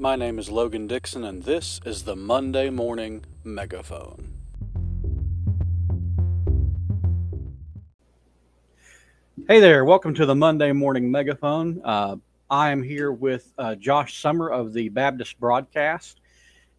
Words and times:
My 0.00 0.16
name 0.16 0.38
is 0.38 0.48
Logan 0.48 0.86
Dixon, 0.86 1.24
and 1.24 1.42
this 1.42 1.78
is 1.84 2.04
the 2.04 2.16
Monday 2.16 2.70
Morning 2.70 3.22
Megaphone. 3.44 4.32
Hey 9.46 9.60
there, 9.60 9.84
welcome 9.84 10.14
to 10.14 10.24
the 10.24 10.34
Monday 10.34 10.72
Morning 10.72 11.10
Megaphone. 11.10 11.82
Uh, 11.84 12.16
I 12.48 12.70
am 12.70 12.82
here 12.82 13.12
with 13.12 13.52
uh, 13.58 13.74
Josh 13.74 14.22
Sommer 14.22 14.48
of 14.48 14.72
the 14.72 14.88
Baptist 14.88 15.38
Broadcast, 15.38 16.22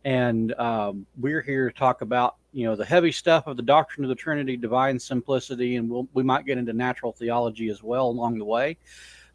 and 0.03 0.55
um, 0.55 1.05
we're 1.15 1.43
here 1.43 1.69
to 1.69 1.77
talk 1.77 2.01
about 2.01 2.37
you 2.53 2.65
know 2.65 2.75
the 2.75 2.85
heavy 2.85 3.11
stuff 3.11 3.45
of 3.45 3.55
the 3.55 3.61
doctrine 3.61 4.03
of 4.03 4.09
the 4.09 4.15
Trinity, 4.15 4.57
divine 4.57 4.97
simplicity, 4.97 5.75
and 5.75 5.87
we'll, 5.87 6.07
we 6.15 6.23
might 6.23 6.47
get 6.47 6.57
into 6.57 6.73
natural 6.73 7.11
theology 7.11 7.69
as 7.69 7.83
well 7.83 8.07
along 8.07 8.39
the 8.39 8.45
way. 8.45 8.77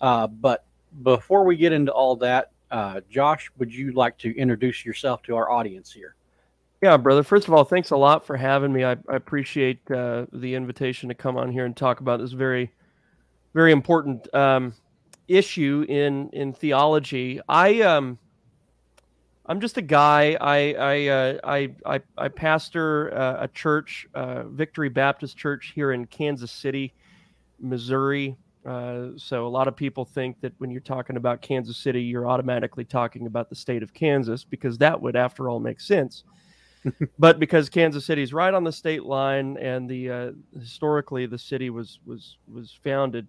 Uh, 0.00 0.27
but 0.27 0.64
before 1.04 1.45
we 1.45 1.57
get 1.57 1.73
into 1.73 1.93
all 1.93 2.17
that, 2.17 2.50
uh, 2.70 3.00
Josh, 3.08 3.50
would 3.58 3.72
you 3.72 3.93
like 3.93 4.18
to 4.18 4.36
introduce 4.36 4.84
yourself 4.84 5.22
to 5.25 5.36
our 5.36 5.50
audience 5.50 5.93
here? 5.93 6.16
Yeah, 6.82 6.96
brother. 6.96 7.22
First 7.22 7.48
of 7.48 7.54
all, 7.54 7.64
thanks 7.64 7.90
a 7.90 7.96
lot 7.96 8.26
for 8.26 8.36
having 8.36 8.72
me. 8.72 8.84
I, 8.84 8.92
I 8.92 9.16
appreciate 9.16 9.80
uh, 9.90 10.26
the 10.32 10.54
invitation 10.54 11.08
to 11.08 11.14
come 11.14 11.36
on 11.36 11.50
here 11.50 11.64
and 11.64 11.76
talk 11.76 12.00
about 12.00 12.20
this 12.20 12.32
very, 12.32 12.70
very 13.54 13.72
important 13.72 14.32
um, 14.34 14.75
issue 15.26 15.86
in 15.89 16.29
in 16.30 16.52
theology. 16.52 17.40
I 17.48 17.80
um, 17.80 18.18
I'm 19.46 19.61
just 19.61 19.78
a 19.78 19.82
guy. 19.82 20.36
I 20.40 20.75
I 20.75 21.06
uh, 21.06 21.39
I, 21.44 21.75
I, 21.86 22.00
I 22.18 22.28
pastor 22.28 23.17
uh, 23.17 23.44
a 23.44 23.48
church, 23.48 24.06
uh, 24.14 24.42
Victory 24.44 24.89
Baptist 24.89 25.36
Church 25.36 25.72
here 25.75 25.92
in 25.92 26.06
Kansas 26.06 26.53
City, 26.53 26.92
Missouri. 27.58 28.36
Uh, 28.66 29.11
so 29.16 29.46
a 29.46 29.48
lot 29.48 29.68
of 29.68 29.76
people 29.76 30.04
think 30.04 30.40
that 30.40 30.52
when 30.58 30.70
you're 30.70 30.80
talking 30.80 31.16
about 31.16 31.40
Kansas 31.40 31.76
City, 31.76 32.02
you're 32.02 32.27
automatically 32.27 32.84
talking 32.84 33.27
about 33.27 33.48
the 33.48 33.55
state 33.55 33.83
of 33.83 33.95
Kansas 33.95 34.42
because 34.42 34.77
that 34.78 35.00
would, 35.00 35.14
after 35.14 35.48
all, 35.48 35.61
make 35.61 35.81
sense. 35.81 36.25
but 37.19 37.39
because 37.39 37.69
Kansas 37.69 38.05
City 38.05 38.23
is 38.23 38.33
right 38.33 38.53
on 38.53 38.64
the 38.64 38.73
state 38.73 39.05
line, 39.05 39.56
and 39.58 39.89
the 39.89 40.11
uh, 40.11 40.31
historically 40.58 41.27
the 41.27 41.39
city 41.39 41.70
was 41.70 42.00
was 42.05 42.39
was 42.53 42.77
founded 42.83 43.28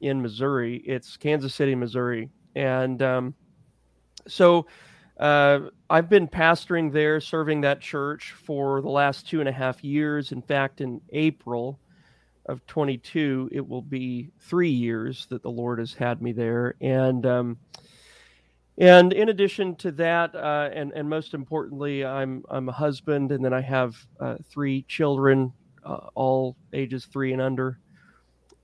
in 0.00 0.20
Missouri, 0.20 0.76
it's 0.86 1.16
Kansas 1.16 1.54
City, 1.54 1.74
Missouri, 1.74 2.28
and 2.54 3.02
um, 3.02 3.34
so. 4.26 4.66
Uh, 5.18 5.70
I've 5.90 6.08
been 6.08 6.28
pastoring 6.28 6.92
there, 6.92 7.20
serving 7.20 7.62
that 7.62 7.80
church 7.80 8.34
for 8.40 8.80
the 8.80 8.88
last 8.88 9.28
two 9.28 9.40
and 9.40 9.48
a 9.48 9.52
half 9.52 9.82
years. 9.82 10.30
In 10.30 10.40
fact, 10.40 10.80
in 10.80 11.00
April, 11.10 11.80
of 12.48 12.66
22, 12.66 13.50
it 13.52 13.68
will 13.68 13.82
be 13.82 14.30
three 14.40 14.70
years 14.70 15.26
that 15.26 15.42
the 15.42 15.50
Lord 15.50 15.78
has 15.78 15.92
had 15.92 16.22
me 16.22 16.32
there. 16.32 16.74
And 16.80 17.24
um, 17.26 17.58
and 18.78 19.12
in 19.12 19.28
addition 19.28 19.76
to 19.76 19.90
that, 19.92 20.34
uh, 20.34 20.70
and 20.72 20.92
and 20.92 21.08
most 21.08 21.34
importantly, 21.34 22.04
I'm 22.04 22.44
I'm 22.48 22.68
a 22.68 22.72
husband, 22.72 23.32
and 23.32 23.44
then 23.44 23.52
I 23.52 23.60
have 23.60 23.96
uh, 24.18 24.36
three 24.48 24.82
children, 24.82 25.52
uh, 25.84 26.08
all 26.14 26.56
ages 26.72 27.04
three 27.04 27.32
and 27.32 27.42
under, 27.42 27.78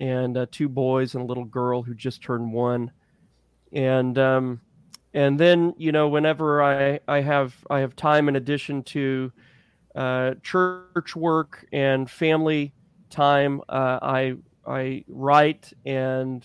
and 0.01 0.37
uh, 0.37 0.47
two 0.51 0.69
boys 0.69 1.15
and 1.15 1.25
a 1.25 1.27
little 1.27 1.45
girl 1.45 1.83
who 1.83 1.95
just 1.95 2.23
turned 2.23 2.53
one. 2.53 2.91
And 3.73 4.17
um, 4.19 4.61
and 5.13 5.39
then 5.39 5.75
you 5.77 5.93
know 5.93 6.09
whenever 6.09 6.63
I 6.63 7.01
I 7.09 7.21
have 7.21 7.55
I 7.69 7.81
have 7.81 7.97
time 7.97 8.29
in 8.29 8.37
addition 8.37 8.85
to 8.85 9.33
uh, 9.97 10.35
church 10.43 11.17
work 11.17 11.67
and 11.73 12.09
family 12.09 12.73
time. 13.15 13.61
Uh, 13.69 13.99
I 14.03 14.35
I 14.67 15.05
write 15.09 15.73
and 15.87 16.45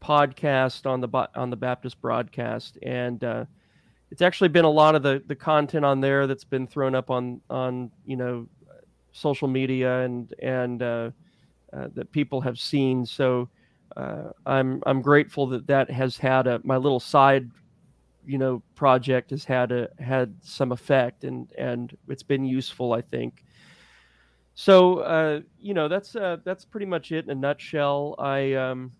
podcast 0.00 0.86
on 0.86 1.00
the 1.00 1.28
on 1.34 1.50
the 1.50 1.56
Baptist 1.56 2.00
broadcast, 2.00 2.78
and 2.82 3.22
uh, 3.24 3.44
it's 4.10 4.22
actually 4.22 4.48
been 4.48 4.64
a 4.64 4.70
lot 4.70 4.94
of 4.94 5.02
the 5.02 5.22
the 5.26 5.34
content 5.34 5.84
on 5.84 6.00
there 6.00 6.26
that's 6.26 6.44
been 6.44 6.66
thrown 6.66 6.94
up 6.94 7.10
on 7.10 7.40
on 7.48 7.90
you 8.04 8.16
know 8.16 8.46
social 9.12 9.48
media 9.48 10.00
and 10.00 10.34
and 10.40 10.82
uh, 10.82 11.10
uh 11.72 11.88
that 11.94 12.12
people 12.12 12.40
have 12.40 12.58
seen. 12.58 13.06
So 13.06 13.48
uh, 13.96 14.30
I'm 14.46 14.82
I'm 14.86 15.02
grateful 15.02 15.46
that 15.48 15.66
that 15.66 15.90
has 15.90 16.18
had 16.18 16.46
a 16.46 16.60
my 16.64 16.76
little 16.76 17.00
side 17.00 17.50
you 18.24 18.38
know 18.38 18.62
project 18.74 19.30
has 19.30 19.44
had 19.44 19.72
a 19.72 19.88
had 19.98 20.34
some 20.42 20.72
effect 20.72 21.24
and 21.24 21.50
and 21.58 21.96
it's 22.08 22.22
been 22.22 22.44
useful 22.44 22.92
I 22.92 23.00
think 23.00 23.44
so 24.54 24.98
uh, 24.98 25.40
you 25.60 25.74
know 25.74 25.88
that's 25.88 26.14
uh, 26.14 26.38
that's 26.44 26.64
pretty 26.64 26.86
much 26.86 27.12
it 27.12 27.24
in 27.24 27.30
a 27.30 27.34
nutshell. 27.34 28.14
I 28.18 28.52
um, 28.54 28.92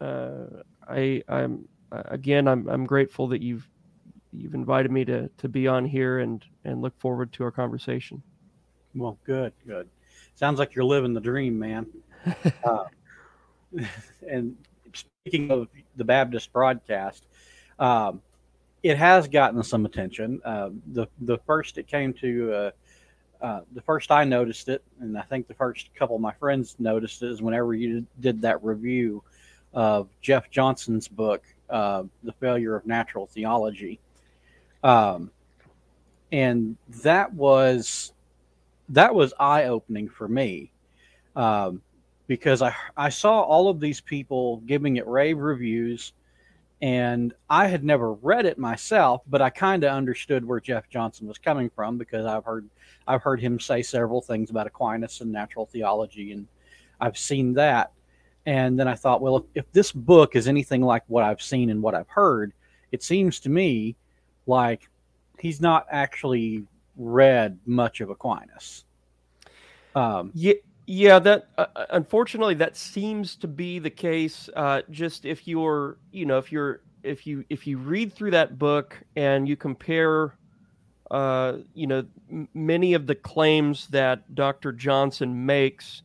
uh, 0.00 0.46
I 0.88 1.22
I'm 1.28 1.68
uh, 1.92 2.02
again 2.06 2.48
I'm 2.48 2.68
I'm 2.68 2.86
grateful 2.86 3.28
that 3.28 3.42
you've 3.42 3.68
you've 4.32 4.54
invited 4.54 4.90
me 4.90 5.04
to 5.04 5.28
to 5.28 5.48
be 5.48 5.68
on 5.68 5.84
here 5.84 6.20
and 6.20 6.44
and 6.64 6.80
look 6.80 6.98
forward 6.98 7.32
to 7.34 7.44
our 7.44 7.50
conversation. 7.50 8.22
Well, 8.94 9.18
good, 9.24 9.52
good. 9.66 9.88
Sounds 10.36 10.58
like 10.58 10.74
you're 10.74 10.84
living 10.84 11.14
the 11.14 11.20
dream, 11.20 11.58
man. 11.58 11.86
uh, 12.64 12.84
and 14.28 14.56
speaking 14.94 15.50
of 15.50 15.68
the 15.96 16.04
Baptist 16.04 16.52
broadcast, 16.52 17.26
um, 17.78 18.22
it 18.82 18.96
has 18.96 19.28
gotten 19.28 19.62
some 19.62 19.84
attention. 19.84 20.40
Uh, 20.44 20.70
the 20.92 21.06
the 21.20 21.38
first 21.38 21.76
it 21.76 21.86
came 21.86 22.14
to 22.14 22.72
uh, 23.44 23.60
the 23.74 23.82
first 23.82 24.10
I 24.10 24.24
noticed 24.24 24.70
it, 24.70 24.82
and 25.00 25.18
I 25.18 25.20
think 25.20 25.48
the 25.48 25.54
first 25.54 25.94
couple 25.94 26.16
of 26.16 26.22
my 26.22 26.32
friends 26.32 26.76
noticed 26.78 27.22
it, 27.22 27.28
is 27.28 27.42
whenever 27.42 27.74
you 27.74 28.06
did 28.18 28.40
that 28.40 28.64
review 28.64 29.22
of 29.74 30.08
Jeff 30.22 30.50
Johnson's 30.50 31.08
book, 31.08 31.42
uh, 31.68 32.04
"The 32.22 32.32
Failure 32.32 32.74
of 32.74 32.86
Natural 32.86 33.26
Theology," 33.26 34.00
um, 34.82 35.30
and 36.32 36.78
that 37.02 37.34
was 37.34 38.14
that 38.88 39.14
was 39.14 39.34
eye 39.38 39.64
opening 39.64 40.08
for 40.08 40.26
me 40.26 40.72
um, 41.36 41.82
because 42.26 42.62
I 42.62 42.74
I 42.96 43.10
saw 43.10 43.42
all 43.42 43.68
of 43.68 43.78
these 43.78 44.00
people 44.00 44.62
giving 44.64 44.96
it 44.96 45.06
rave 45.06 45.36
reviews 45.36 46.14
and 46.84 47.32
I 47.48 47.68
had 47.68 47.82
never 47.82 48.12
read 48.12 48.44
it 48.44 48.58
myself, 48.58 49.22
but 49.26 49.40
I 49.40 49.48
kind 49.48 49.84
of 49.84 49.94
understood 49.94 50.44
where 50.44 50.60
Jeff 50.60 50.86
Johnson 50.90 51.26
was 51.26 51.38
coming 51.38 51.70
from 51.70 51.96
because 51.96 52.26
I've 52.26 52.44
heard 52.44 52.68
I've 53.08 53.22
heard 53.22 53.40
him 53.40 53.58
say 53.58 53.82
several 53.82 54.20
things 54.20 54.50
about 54.50 54.66
Aquinas 54.66 55.22
and 55.22 55.32
natural 55.32 55.64
theology, 55.64 56.32
and 56.32 56.46
I've 57.00 57.16
seen 57.16 57.54
that. 57.54 57.92
And 58.44 58.78
then 58.78 58.86
I 58.86 58.96
thought, 58.96 59.22
well, 59.22 59.38
if, 59.38 59.44
if 59.54 59.72
this 59.72 59.92
book 59.92 60.36
is 60.36 60.46
anything 60.46 60.82
like 60.82 61.04
what 61.06 61.24
I've 61.24 61.40
seen 61.40 61.70
and 61.70 61.80
what 61.80 61.94
I've 61.94 62.08
heard, 62.08 62.52
it 62.92 63.02
seems 63.02 63.40
to 63.40 63.48
me 63.48 63.96
like 64.46 64.90
he's 65.38 65.62
not 65.62 65.86
actually 65.90 66.64
read 66.98 67.58
much 67.64 68.02
of 68.02 68.10
Aquinas. 68.10 68.84
Um, 69.94 70.32
yeah, 70.34 70.52
yeah, 70.86 71.18
that 71.20 71.48
uh, 71.56 71.66
uh, 71.76 71.86
unfortunately 71.90 72.54
that 72.54 72.76
seems 72.76 73.36
to 73.36 73.48
be 73.48 73.78
the 73.78 73.90
case. 73.90 74.48
Uh, 74.54 74.82
just 74.90 75.24
if 75.24 75.46
you're, 75.48 75.98
you 76.12 76.26
know, 76.26 76.38
if 76.38 76.52
you're, 76.52 76.82
if 77.02 77.26
you 77.26 77.44
if 77.48 77.66
you 77.66 77.78
read 77.78 78.12
through 78.12 78.32
that 78.32 78.58
book 78.58 79.02
and 79.16 79.48
you 79.48 79.56
compare, 79.56 80.36
uh, 81.10 81.58
you 81.74 81.86
know, 81.86 82.04
m- 82.30 82.48
many 82.54 82.94
of 82.94 83.06
the 83.06 83.14
claims 83.14 83.86
that 83.88 84.34
Dr. 84.34 84.72
Johnson 84.72 85.46
makes, 85.46 86.02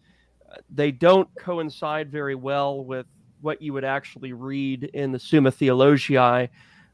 uh, 0.52 0.56
they 0.70 0.92
don't 0.92 1.30
coincide 1.36 2.12
very 2.12 2.36
well 2.36 2.84
with 2.84 3.06
what 3.42 3.62
you 3.62 3.74
would 3.74 3.86
actually 3.86 4.34
read 4.34 4.84
in 4.94 5.12
the 5.12 5.20
Summa 5.20 5.52
Theologiae, 5.52 6.50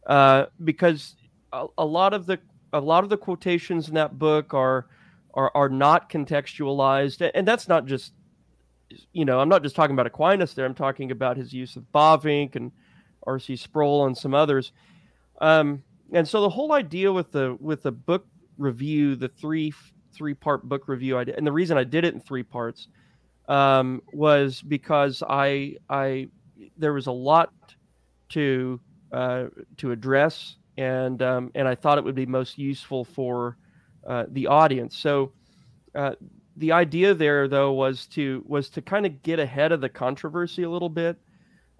uh, 0.07 0.45
because 0.63 1.15
a, 1.53 1.67
a 1.77 1.85
lot 1.85 2.13
of 2.13 2.25
the 2.25 2.39
a 2.73 2.79
lot 2.79 3.03
of 3.03 3.09
the 3.09 3.17
quotations 3.17 3.87
in 3.87 3.93
that 3.93 4.17
book 4.17 4.53
are 4.53 4.87
are 5.35 5.51
are 5.53 5.69
not 5.69 6.09
contextualized, 6.09 7.29
and 7.33 7.47
that's 7.47 7.67
not 7.67 7.85
just 7.85 8.13
you 9.13 9.25
know 9.25 9.39
I'm 9.39 9.49
not 9.49 9.63
just 9.63 9.75
talking 9.75 9.95
about 9.95 10.07
Aquinas 10.07 10.53
there. 10.53 10.65
I'm 10.65 10.75
talking 10.75 11.11
about 11.11 11.37
his 11.37 11.53
use 11.53 11.75
of 11.75 11.83
Bavinck 11.93 12.55
and 12.55 12.71
R.C. 13.23 13.55
Sproul 13.55 14.05
and 14.05 14.17
some 14.17 14.33
others. 14.33 14.71
Um, 15.41 15.83
and 16.13 16.27
so 16.27 16.41
the 16.41 16.49
whole 16.49 16.71
idea 16.71 17.11
with 17.11 17.31
the 17.31 17.57
with 17.59 17.83
the 17.83 17.91
book 17.91 18.25
review, 18.57 19.15
the 19.15 19.27
three 19.27 19.73
three 20.13 20.33
part 20.33 20.63
book 20.63 20.87
review, 20.87 21.17
I 21.17 21.23
did, 21.25 21.35
and 21.35 21.45
the 21.45 21.51
reason 21.51 21.77
I 21.77 21.83
did 21.83 22.05
it 22.05 22.13
in 22.13 22.19
three 22.19 22.43
parts 22.43 22.87
um, 23.47 24.01
was 24.13 24.61
because 24.61 25.23
I 25.27 25.75
I 25.89 26.29
there 26.77 26.93
was 26.93 27.07
a 27.07 27.11
lot 27.11 27.51
to 28.29 28.79
uh, 29.11 29.45
to 29.77 29.91
address, 29.91 30.57
and 30.77 31.21
um, 31.21 31.51
and 31.55 31.67
I 31.67 31.75
thought 31.75 31.97
it 31.97 32.03
would 32.03 32.15
be 32.15 32.25
most 32.25 32.57
useful 32.57 33.03
for 33.03 33.57
uh, 34.05 34.25
the 34.29 34.47
audience. 34.47 34.97
So 34.97 35.31
uh, 35.93 36.13
the 36.57 36.71
idea 36.71 37.13
there, 37.13 37.47
though, 37.47 37.73
was 37.73 38.05
to 38.07 38.43
was 38.47 38.69
to 38.71 38.81
kind 38.81 39.05
of 39.05 39.21
get 39.21 39.39
ahead 39.39 39.71
of 39.71 39.81
the 39.81 39.89
controversy 39.89 40.63
a 40.63 40.69
little 40.69 40.89
bit. 40.89 41.17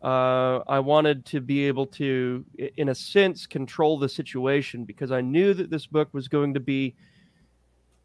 Uh, 0.04 0.60
I 0.68 0.80
wanted 0.80 1.25
to 1.27 1.42
be 1.42 1.66
able 1.66 1.88
to, 1.88 2.45
in 2.77 2.89
a 2.89 2.95
sense, 2.95 3.48
control 3.48 3.98
the 3.98 4.10
situation 4.10 4.86
because 4.86 5.12
I 5.12 5.22
knew 5.22 5.54
that 5.54 5.69
this 5.69 5.88
book 5.88 6.10
was 6.13 6.27
going 6.27 6.54
to 6.54 6.60
be 6.60 6.95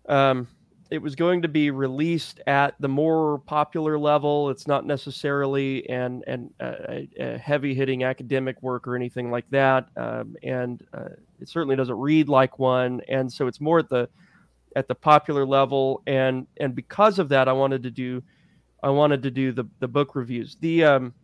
um, 0.08 0.48
it 0.90 1.00
was 1.00 1.14
going 1.14 1.42
to 1.42 1.48
be 1.48 1.70
released 1.70 2.40
at 2.46 2.74
the 2.80 2.88
more 2.88 3.38
popular 3.46 3.98
level. 3.98 4.50
It's 4.50 4.66
not 4.66 4.84
necessarily 4.84 5.88
an, 5.88 6.22
an 6.26 6.52
a, 6.60 7.08
a 7.18 7.38
heavy 7.38 7.74
hitting 7.74 8.02
academic 8.02 8.60
work 8.62 8.88
or 8.88 8.96
anything 8.96 9.30
like 9.30 9.48
that, 9.50 9.88
um, 9.96 10.36
and 10.42 10.84
uh, 10.92 11.10
it 11.40 11.48
certainly 11.48 11.76
doesn't 11.76 11.96
read 11.96 12.28
like 12.28 12.58
one. 12.58 13.00
And 13.08 13.32
so 13.32 13.46
it's 13.46 13.60
more 13.60 13.78
at 13.78 13.88
the 13.88 14.08
at 14.74 14.88
the 14.88 14.94
popular 14.94 15.46
level. 15.46 16.02
And 16.06 16.46
and 16.58 16.74
because 16.74 17.18
of 17.18 17.28
that, 17.28 17.48
I 17.48 17.52
wanted 17.52 17.84
to 17.84 17.90
do 17.90 18.22
I 18.82 18.90
wanted 18.90 19.22
to 19.22 19.30
do 19.30 19.52
the 19.52 19.64
the 19.78 19.88
book 19.88 20.16
reviews. 20.16 20.56
The 20.60 20.84
um, 20.84 21.14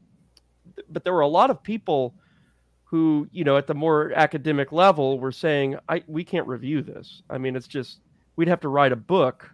but 0.88 1.02
there 1.02 1.12
were 1.12 1.20
a 1.20 1.28
lot 1.28 1.50
of 1.50 1.62
people 1.62 2.14
who 2.84 3.26
you 3.32 3.42
know 3.42 3.56
at 3.56 3.66
the 3.66 3.74
more 3.74 4.12
academic 4.14 4.70
level 4.70 5.18
were 5.18 5.32
saying 5.32 5.76
I 5.88 6.04
we 6.06 6.22
can't 6.22 6.46
review 6.46 6.82
this. 6.82 7.22
I 7.28 7.38
mean, 7.38 7.56
it's 7.56 7.66
just 7.66 7.98
we'd 8.36 8.48
have 8.48 8.60
to 8.60 8.68
write 8.68 8.92
a 8.92 8.96
book 8.96 9.50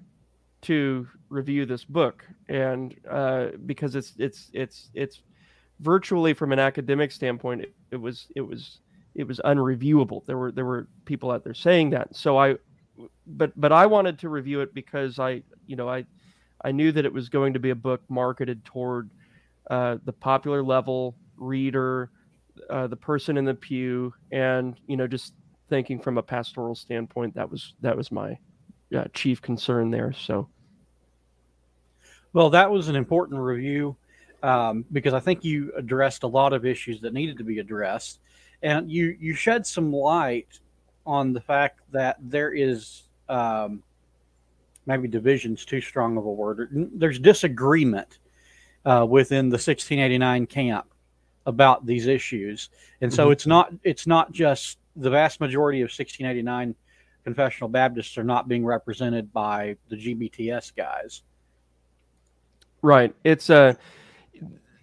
to 0.62 1.08
review 1.28 1.66
this 1.66 1.84
book, 1.84 2.24
and 2.48 2.94
uh, 3.08 3.48
because 3.66 3.96
it's 3.96 4.12
it's 4.18 4.50
it's 4.52 4.90
it's 4.94 5.22
virtually 5.80 6.34
from 6.34 6.52
an 6.52 6.58
academic 6.58 7.10
standpoint, 7.12 7.62
it, 7.62 7.74
it 7.90 7.96
was 7.96 8.28
it 8.36 8.40
was 8.40 8.78
it 9.14 9.26
was 9.26 9.40
unreviewable. 9.44 10.24
There 10.26 10.38
were 10.38 10.52
there 10.52 10.64
were 10.64 10.88
people 11.04 11.30
out 11.30 11.44
there 11.44 11.54
saying 11.54 11.90
that. 11.90 12.14
So 12.14 12.38
I, 12.38 12.56
but 13.26 13.52
but 13.60 13.72
I 13.72 13.86
wanted 13.86 14.18
to 14.20 14.28
review 14.28 14.60
it 14.60 14.72
because 14.74 15.18
I 15.18 15.42
you 15.66 15.76
know 15.76 15.88
I 15.88 16.06
I 16.64 16.72
knew 16.72 16.92
that 16.92 17.04
it 17.04 17.12
was 17.12 17.28
going 17.28 17.52
to 17.54 17.58
be 17.58 17.70
a 17.70 17.74
book 17.74 18.02
marketed 18.08 18.64
toward 18.64 19.10
uh, 19.70 19.98
the 20.04 20.12
popular 20.12 20.62
level 20.62 21.16
reader, 21.36 22.10
uh, 22.70 22.86
the 22.86 22.96
person 22.96 23.36
in 23.36 23.44
the 23.44 23.54
pew, 23.54 24.14
and 24.30 24.76
you 24.86 24.96
know 24.96 25.06
just 25.06 25.34
thinking 25.68 25.98
from 25.98 26.18
a 26.18 26.22
pastoral 26.22 26.74
standpoint, 26.74 27.34
that 27.34 27.50
was 27.50 27.74
that 27.80 27.96
was 27.96 28.12
my 28.12 28.38
uh, 28.94 29.04
chief 29.12 29.40
concern 29.42 29.90
there. 29.90 30.12
So, 30.12 30.48
well, 32.32 32.50
that 32.50 32.70
was 32.70 32.88
an 32.88 32.96
important 32.96 33.40
review 33.40 33.96
um, 34.42 34.84
because 34.92 35.14
I 35.14 35.20
think 35.20 35.44
you 35.44 35.72
addressed 35.76 36.22
a 36.22 36.26
lot 36.26 36.52
of 36.52 36.66
issues 36.66 37.00
that 37.02 37.12
needed 37.12 37.38
to 37.38 37.44
be 37.44 37.58
addressed, 37.58 38.20
and 38.62 38.90
you 38.90 39.16
you 39.20 39.34
shed 39.34 39.66
some 39.66 39.92
light 39.92 40.60
on 41.06 41.32
the 41.32 41.40
fact 41.40 41.80
that 41.92 42.16
there 42.20 42.52
is 42.52 43.02
um, 43.28 43.82
maybe 44.86 45.08
division's 45.08 45.64
too 45.64 45.80
strong 45.80 46.16
of 46.16 46.24
a 46.24 46.32
word. 46.32 46.68
There's 46.94 47.18
disagreement 47.18 48.18
uh, 48.84 49.06
within 49.08 49.48
the 49.48 49.54
1689 49.54 50.46
camp 50.46 50.86
about 51.46 51.86
these 51.86 52.06
issues, 52.06 52.70
and 53.00 53.12
so 53.12 53.24
mm-hmm. 53.24 53.32
it's 53.32 53.46
not 53.46 53.72
it's 53.84 54.06
not 54.06 54.32
just 54.32 54.78
the 54.96 55.10
vast 55.10 55.40
majority 55.40 55.80
of 55.80 55.86
1689 55.86 56.74
confessional 57.24 57.68
Baptists 57.68 58.18
are 58.18 58.24
not 58.24 58.48
being 58.48 58.64
represented 58.64 59.32
by 59.32 59.76
the 59.88 59.96
GBTS 59.96 60.74
guys. 60.74 61.22
Right. 62.82 63.14
It's 63.24 63.48
a 63.50 63.56
uh, 63.56 63.74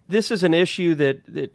this 0.07 0.31
is 0.31 0.43
an 0.43 0.53
issue 0.53 0.95
that 0.95 1.25
that 1.33 1.53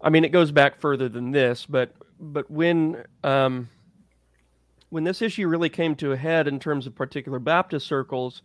I 0.00 0.10
mean 0.10 0.24
it 0.24 0.30
goes 0.30 0.50
back 0.50 0.80
further 0.80 1.08
than 1.08 1.30
this, 1.30 1.66
but 1.66 1.92
but 2.18 2.50
when 2.50 3.04
um, 3.22 3.68
when 4.90 5.04
this 5.04 5.22
issue 5.22 5.46
really 5.48 5.68
came 5.68 5.94
to 5.96 6.12
a 6.12 6.16
head 6.16 6.48
in 6.48 6.58
terms 6.58 6.86
of 6.86 6.94
particular 6.94 7.38
Baptist 7.38 7.86
circles 7.86 8.42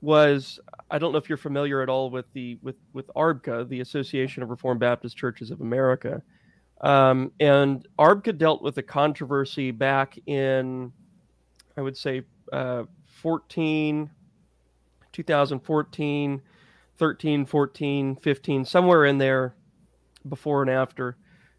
was 0.00 0.60
I 0.90 0.98
don't 0.98 1.12
know 1.12 1.18
if 1.18 1.28
you're 1.28 1.38
familiar 1.38 1.82
at 1.82 1.88
all 1.88 2.10
with 2.10 2.26
the 2.32 2.58
with 2.62 2.76
with 2.92 3.10
ARBCA, 3.16 3.68
the 3.68 3.80
Association 3.80 4.42
of 4.42 4.50
Reformed 4.50 4.80
Baptist 4.80 5.16
Churches 5.16 5.50
of 5.50 5.60
America. 5.60 6.22
Um, 6.80 7.32
and 7.40 7.86
ARBCA 7.98 8.38
dealt 8.38 8.62
with 8.62 8.78
a 8.78 8.82
controversy 8.82 9.72
back 9.72 10.16
in 10.26 10.92
I 11.78 11.80
would 11.80 11.96
say 11.96 12.22
uh, 12.52 12.82
14, 13.06 14.10
2014, 15.12 16.42
13, 16.96 17.46
14, 17.46 18.16
15, 18.16 18.64
somewhere 18.64 19.04
in 19.04 19.18
there 19.18 19.54
before 20.28 20.62
and 20.62 20.70
after 20.72 21.16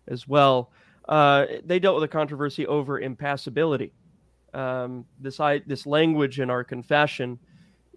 as 0.10 0.28
well. 0.28 0.74
Uh, 1.08 1.46
they 1.64 1.80
dealt 1.80 1.96
with 1.96 2.04
a 2.04 2.10
controversy 2.10 2.68
over 2.68 3.00
impassibility. 3.00 3.94
Um, 4.54 5.06
this, 5.22 5.40
I, 5.40 5.60
this 5.60 5.86
language 5.86 6.42
in 6.42 6.50
our 6.50 6.66
confession 6.66 7.40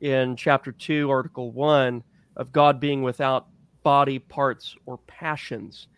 in 0.00 0.36
chapter 0.36 0.70
2, 0.70 1.10
article 1.10 1.50
1 1.50 2.04
of 2.36 2.52
God 2.52 2.78
being 2.78 3.02
without 3.02 3.48
body 3.82 4.20
parts 4.20 4.76
or 4.86 4.98
passions. 5.08 5.88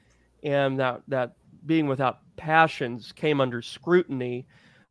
And 0.43 0.81
that, 0.81 1.03
that 1.09 1.35
being 1.67 1.87
without 1.87 2.21
passions 2.39 3.13
came 3.13 3.43
under 3.43 3.61
scrutiny 3.61 4.47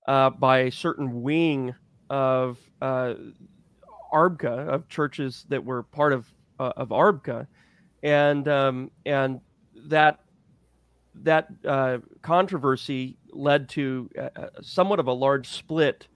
uh, 0.08 0.30
by 0.30 0.60
a 0.60 0.72
certain 0.72 1.22
wing 1.22 1.74
of 2.10 2.58
uh, 2.82 3.16
ARBCA, 4.14 4.68
of 4.68 4.88
churches 4.88 5.46
that 5.50 5.64
were 5.64 5.84
part 5.84 6.14
of 6.14 6.28
uh, 6.60 6.74
of 6.78 6.90
ARBCA, 6.90 7.48
and 8.04 8.48
um, 8.48 8.92
and 9.06 9.42
that 9.88 10.20
that 11.16 11.48
uh, 11.66 12.00
controversy 12.22 13.18
led 13.32 13.70
to 13.70 14.10
uh, 14.20 14.48
somewhat 14.62 15.00
of 15.00 15.08
a 15.08 15.14
large 15.14 15.48
split 15.48 16.08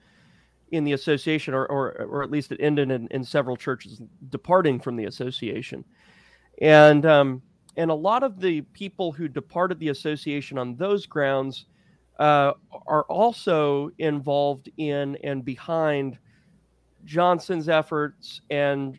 in 0.71 0.83
the 0.83 0.93
association, 0.93 1.53
or 1.53 1.65
or, 1.65 1.91
or 2.03 2.23
at 2.23 2.29
least 2.29 2.51
it 2.51 2.59
ended 2.61 2.91
in, 2.91 3.07
in 3.09 3.23
several 3.23 3.55
churches 3.55 4.01
departing 4.29 4.79
from 4.79 4.95
the 4.95 5.05
association, 5.05 5.83
and 6.61 7.05
um, 7.05 7.41
and 7.77 7.89
a 7.89 7.95
lot 7.95 8.23
of 8.23 8.39
the 8.39 8.61
people 8.61 9.11
who 9.11 9.27
departed 9.27 9.79
the 9.79 9.89
association 9.89 10.57
on 10.57 10.75
those 10.75 11.05
grounds 11.05 11.65
uh, 12.19 12.53
are 12.87 13.03
also 13.03 13.91
involved 13.99 14.69
in 14.77 15.17
and 15.23 15.45
behind 15.45 16.17
Johnson's 17.05 17.69
efforts 17.69 18.41
and 18.49 18.97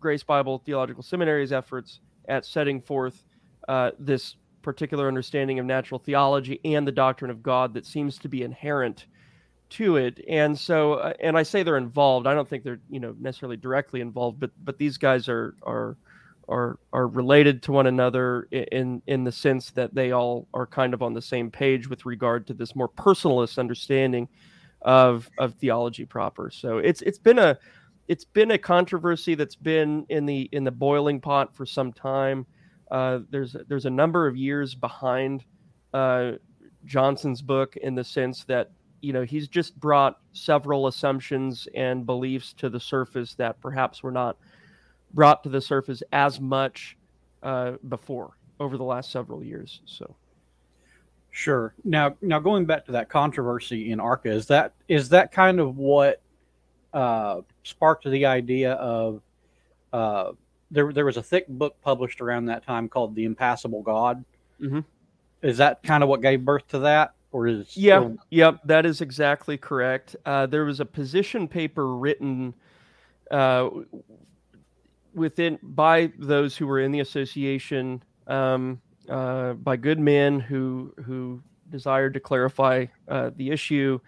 Grace 0.00 0.22
Bible 0.22 0.62
Theological 0.64 1.02
Seminary's 1.02 1.52
efforts 1.52 2.00
at 2.28 2.46
setting 2.46 2.80
forth 2.80 3.24
uh, 3.68 3.90
this 3.98 4.36
particular 4.62 5.08
understanding 5.08 5.58
of 5.58 5.66
natural 5.66 5.98
theology 5.98 6.60
and 6.64 6.86
the 6.86 6.92
doctrine 6.92 7.30
of 7.30 7.42
God 7.42 7.74
that 7.74 7.86
seems 7.86 8.18
to 8.18 8.28
be 8.28 8.42
inherent 8.42 9.06
to 9.70 9.96
it. 9.96 10.20
And 10.28 10.58
so, 10.58 10.94
uh, 10.94 11.12
and 11.20 11.36
I 11.36 11.42
say 11.42 11.62
they're 11.62 11.76
involved. 11.76 12.26
I 12.26 12.34
don't 12.34 12.48
think 12.48 12.64
they're 12.64 12.80
you 12.90 13.00
know 13.00 13.14
necessarily 13.18 13.56
directly 13.56 14.00
involved, 14.00 14.40
but 14.40 14.50
but 14.64 14.78
these 14.78 14.98
guys 14.98 15.28
are 15.28 15.54
are 15.62 15.96
are 16.50 16.78
are 16.92 17.06
related 17.06 17.62
to 17.62 17.72
one 17.72 17.86
another 17.86 18.48
in 18.50 19.00
in 19.06 19.24
the 19.24 19.32
sense 19.32 19.70
that 19.70 19.94
they 19.94 20.10
all 20.10 20.48
are 20.52 20.66
kind 20.66 20.92
of 20.92 21.02
on 21.02 21.14
the 21.14 21.22
same 21.22 21.50
page 21.50 21.88
with 21.88 22.04
regard 22.04 22.46
to 22.46 22.54
this 22.54 22.74
more 22.74 22.88
personalist 22.88 23.58
understanding 23.58 24.28
of 24.82 25.30
of 25.38 25.54
theology 25.54 26.04
proper. 26.04 26.50
So 26.50 26.78
it's 26.78 27.02
it's 27.02 27.18
been 27.18 27.38
a 27.38 27.58
it's 28.08 28.24
been 28.24 28.50
a 28.50 28.58
controversy 28.58 29.36
that's 29.36 29.54
been 29.54 30.04
in 30.08 30.26
the 30.26 30.48
in 30.52 30.64
the 30.64 30.70
boiling 30.70 31.20
pot 31.20 31.54
for 31.54 31.64
some 31.64 31.92
time. 31.92 32.44
Uh, 32.90 33.20
there's 33.30 33.54
there's 33.68 33.86
a 33.86 33.90
number 33.90 34.26
of 34.26 34.36
years 34.36 34.74
behind 34.74 35.44
uh, 35.94 36.32
Johnson's 36.84 37.40
book 37.40 37.76
in 37.76 37.94
the 37.94 38.02
sense 38.04 38.44
that 38.44 38.72
you 39.00 39.12
know 39.12 39.22
he's 39.22 39.46
just 39.46 39.78
brought 39.78 40.18
several 40.32 40.88
assumptions 40.88 41.68
and 41.74 42.04
beliefs 42.04 42.52
to 42.54 42.68
the 42.68 42.80
surface 42.80 43.34
that 43.36 43.60
perhaps 43.60 44.02
were 44.02 44.10
not 44.10 44.36
brought 45.14 45.42
to 45.44 45.48
the 45.48 45.60
surface 45.60 46.02
as 46.12 46.40
much 46.40 46.96
uh, 47.42 47.72
before 47.88 48.36
over 48.58 48.76
the 48.76 48.84
last 48.84 49.10
several 49.10 49.42
years. 49.42 49.80
So. 49.86 50.14
Sure. 51.30 51.74
Now, 51.84 52.16
now 52.20 52.38
going 52.40 52.66
back 52.66 52.84
to 52.86 52.92
that 52.92 53.08
controversy 53.08 53.92
in 53.92 53.98
ARBCA, 53.98 54.26
is 54.26 54.46
that 54.46 54.72
is 54.88 55.08
that 55.10 55.32
kind 55.32 55.60
of 55.60 55.76
what 55.76 56.20
uh, 56.92 57.42
sparked 57.62 58.04
the 58.04 58.26
idea 58.26 58.72
of 58.72 59.22
uh, 59.92 60.32
there? 60.70 60.92
There 60.92 61.04
was 61.04 61.16
a 61.16 61.22
thick 61.22 61.46
book 61.48 61.76
published 61.82 62.20
around 62.20 62.46
that 62.46 62.64
time 62.66 62.88
called 62.88 63.14
"The 63.14 63.24
Impassible 63.24 63.82
God." 63.82 64.24
Mm-hmm. 64.60 64.80
Is 65.42 65.58
that 65.58 65.82
kind 65.82 66.02
of 66.02 66.08
what 66.08 66.20
gave 66.20 66.44
birth 66.44 66.66
to 66.68 66.80
that, 66.80 67.14
or 67.30 67.46
is? 67.46 67.76
Yeah, 67.76 68.00
or... 68.00 68.16
yep, 68.30 68.58
that 68.64 68.84
is 68.84 69.00
exactly 69.00 69.56
correct. 69.56 70.16
Uh, 70.26 70.46
there 70.46 70.64
was 70.64 70.80
a 70.80 70.84
position 70.84 71.46
paper 71.46 71.94
written 71.96 72.54
uh, 73.30 73.70
within 75.14 75.58
by 75.62 76.12
those 76.18 76.56
who 76.56 76.66
were 76.66 76.80
in 76.80 76.92
the 76.92 77.00
association 77.00 78.02
um, 78.26 78.80
uh, 79.08 79.54
by 79.54 79.76
good 79.76 79.98
men 79.98 80.40
who 80.40 80.94
who 81.04 81.42
desired 81.70 82.14
to 82.14 82.20
clarify 82.20 82.86
uh, 83.08 83.30
the 83.36 83.50
issue. 83.50 83.98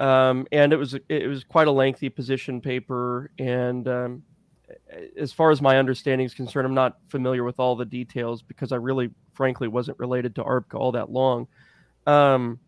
Um, 0.00 0.46
and 0.52 0.72
it 0.72 0.76
was 0.76 0.96
it 1.08 1.28
was 1.28 1.44
quite 1.44 1.66
a 1.66 1.72
lengthy 1.72 2.08
position 2.08 2.60
paper. 2.60 3.30
And 3.38 3.88
um, 3.88 4.22
as 5.16 5.32
far 5.32 5.50
as 5.50 5.60
my 5.60 5.78
understanding 5.78 6.26
is 6.26 6.34
concerned, 6.34 6.66
I'm 6.66 6.74
not 6.74 6.98
familiar 7.08 7.44
with 7.44 7.58
all 7.58 7.74
the 7.74 7.84
details 7.84 8.42
because 8.42 8.70
I 8.72 8.76
really, 8.76 9.10
frankly, 9.34 9.66
wasn't 9.68 9.98
related 9.98 10.34
to 10.36 10.44
ARBCA 10.44 10.74
all 10.74 10.92
that 10.92 11.10
long. 11.10 11.48
Um, 12.06 12.60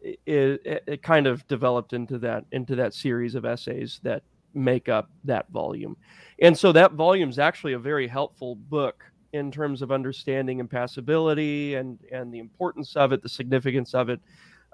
it, 0.00 0.18
it, 0.26 0.84
it, 0.86 1.02
kind 1.02 1.26
of 1.26 1.46
developed 1.46 1.92
into 1.92 2.18
that 2.20 2.46
into 2.52 2.76
that 2.76 2.94
series 2.94 3.34
of 3.34 3.44
essays 3.44 4.00
that 4.02 4.22
make 4.54 4.88
up 4.88 5.10
that 5.24 5.48
volume. 5.50 5.96
And 6.40 6.56
so 6.56 6.72
that 6.72 6.92
volume 6.92 7.28
is 7.28 7.38
actually 7.38 7.74
a 7.74 7.78
very 7.78 8.08
helpful 8.08 8.54
book 8.56 9.04
in 9.32 9.50
terms 9.52 9.82
of 9.82 9.92
understanding 9.92 10.58
impassibility 10.58 11.74
and 11.74 11.98
and 12.10 12.32
the 12.34 12.38
importance 12.38 12.96
of 12.96 13.12
it, 13.12 13.22
the 13.22 13.28
significance 13.28 13.94
of 13.94 14.08
it. 14.08 14.20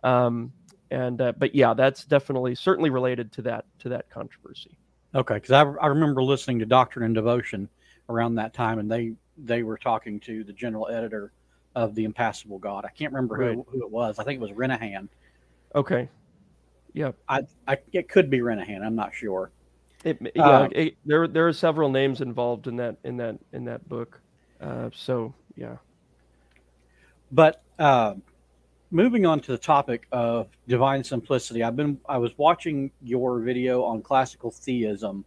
Um, 0.02 0.52
and 0.90 1.21
uh, 1.21 1.33
but 1.37 1.54
yeah, 1.54 1.75
that's 1.75 2.04
definitely 2.04 2.54
certainly 2.54 2.90
related 2.90 3.33
to 3.33 3.42
that 3.42 3.64
to 3.80 3.88
that 3.90 4.09
controversy. 4.11 4.78
Okay, 5.14 5.35
because 5.35 5.50
I, 5.52 5.62
I 5.62 5.88
remember 5.88 6.23
listening 6.23 6.59
to 6.61 6.66
Doctrine 6.66 7.04
and 7.04 7.14
Devotion 7.14 7.68
around 8.09 8.37
that 8.37 8.54
time, 8.54 8.78
and 8.78 8.90
they 8.90 9.12
they 9.37 9.62
were 9.62 9.76
talking 9.76 10.21
to 10.21 10.45
the 10.45 10.52
general 10.52 10.88
editor 10.88 11.33
of 11.75 11.95
the 11.95 12.04
Impassible 12.04 12.59
God. 12.59 12.85
I 12.85 12.88
can't 12.90 13.12
remember 13.12 13.37
Right. 13.37 13.54
who, 13.54 13.66
who 13.68 13.83
it 13.83 13.90
was. 13.90 14.18
I 14.18 14.25
think 14.25 14.40
it 14.40 14.42
was 14.42 14.52
Renihan. 14.52 15.09
Okay. 15.75 16.09
Yeah. 16.95 17.12
I, 17.28 17.42
I 17.68 17.76
it 17.92 18.09
could 18.09 18.30
be 18.30 18.38
Renihan. 18.38 18.83
I'm 18.83 18.95
not 18.97 19.14
sure. 19.14 19.50
It, 20.07 20.19
yeah, 20.37 20.43
Uh, 20.45 20.69
it, 20.71 20.97
there 21.05 21.27
there 21.27 21.49
are 21.49 21.53
several 21.53 21.91
names 21.91 22.21
involved 22.21 22.69
in 22.69 22.77
that 22.77 22.97
in 23.03 23.17
that 23.17 23.39
in 23.53 23.65
that 23.65 23.87
book. 23.89 24.21
Uh, 24.61 24.89
so 24.95 25.35
yeah. 25.57 25.77
But 27.33 27.61
uh, 27.81 28.15
moving 28.93 29.27
on 29.27 29.41
to 29.41 29.51
the 29.51 29.59
topic 29.59 30.07
of 30.13 30.47
divine 30.69 31.03
simplicity, 31.03 31.65
I've 31.65 31.75
been 31.75 31.99
I 32.09 32.19
was 32.19 32.31
watching 32.39 32.93
your 33.03 33.41
video 33.41 33.83
on 33.83 34.01
classical 34.01 34.53
theism 34.53 35.25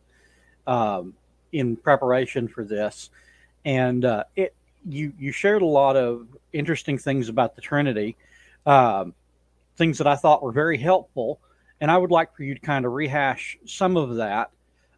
um, 0.66 1.14
in 1.52 1.76
preparation 1.76 2.48
for 2.48 2.64
this, 2.64 3.10
and 3.66 4.06
uh, 4.06 4.24
it 4.38 4.56
you 4.88 5.12
you 5.20 5.34
shared 5.34 5.62
a 5.62 5.66
lot 5.66 5.98
of 5.98 6.26
interesting 6.54 6.98
things 6.98 7.28
about 7.28 7.54
the 7.58 7.62
Trinity, 7.62 8.16
um, 8.66 9.14
things 9.76 9.98
that 9.98 10.08
I 10.08 10.16
thought 10.16 10.42
were 10.42 10.54
very 10.54 10.78
helpful, 10.78 11.42
and 11.82 11.92
I 11.92 11.98
would 11.98 12.12
like 12.12 12.34
for 12.34 12.44
you 12.44 12.54
to 12.54 12.62
kind 12.62 12.86
of 12.86 12.94
rehash 12.94 13.58
some 13.66 13.98
of 13.98 14.16
that 14.16 14.52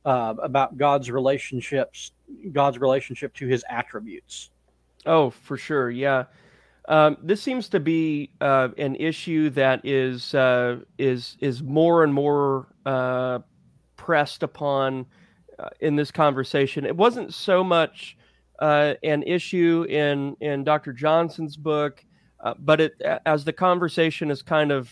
uh, 0.05 0.35
about 0.41 0.77
God's 0.77 1.11
relationships, 1.11 2.11
God's 2.51 2.79
relationship 2.79 3.33
to 3.35 3.47
His 3.47 3.63
attributes. 3.69 4.49
Oh, 5.05 5.29
for 5.29 5.57
sure. 5.57 5.89
Yeah. 5.89 6.25
Um, 6.87 7.17
this 7.21 7.41
seems 7.41 7.69
to 7.69 7.79
be 7.79 8.31
uh, 8.41 8.69
an 8.77 8.95
issue 8.95 9.49
that 9.51 9.85
is 9.85 10.33
uh, 10.33 10.79
is 10.97 11.37
is 11.39 11.61
more 11.61 12.03
and 12.03 12.13
more 12.13 12.67
uh, 12.85 13.39
pressed 13.95 14.43
upon 14.43 15.05
uh, 15.59 15.69
in 15.79 15.95
this 15.95 16.11
conversation. 16.11 16.85
It 16.85 16.95
wasn't 16.95 17.33
so 17.33 17.63
much 17.63 18.17
uh, 18.59 18.95
an 19.03 19.23
issue 19.23 19.85
in 19.89 20.35
in 20.41 20.63
Dr. 20.63 20.91
Johnson's 20.91 21.55
book, 21.55 22.03
uh, 22.39 22.55
but 22.57 22.81
it 22.81 22.99
as 23.25 23.45
the 23.45 23.53
conversation 23.53 24.29
has 24.29 24.41
kind 24.41 24.71
of 24.71 24.91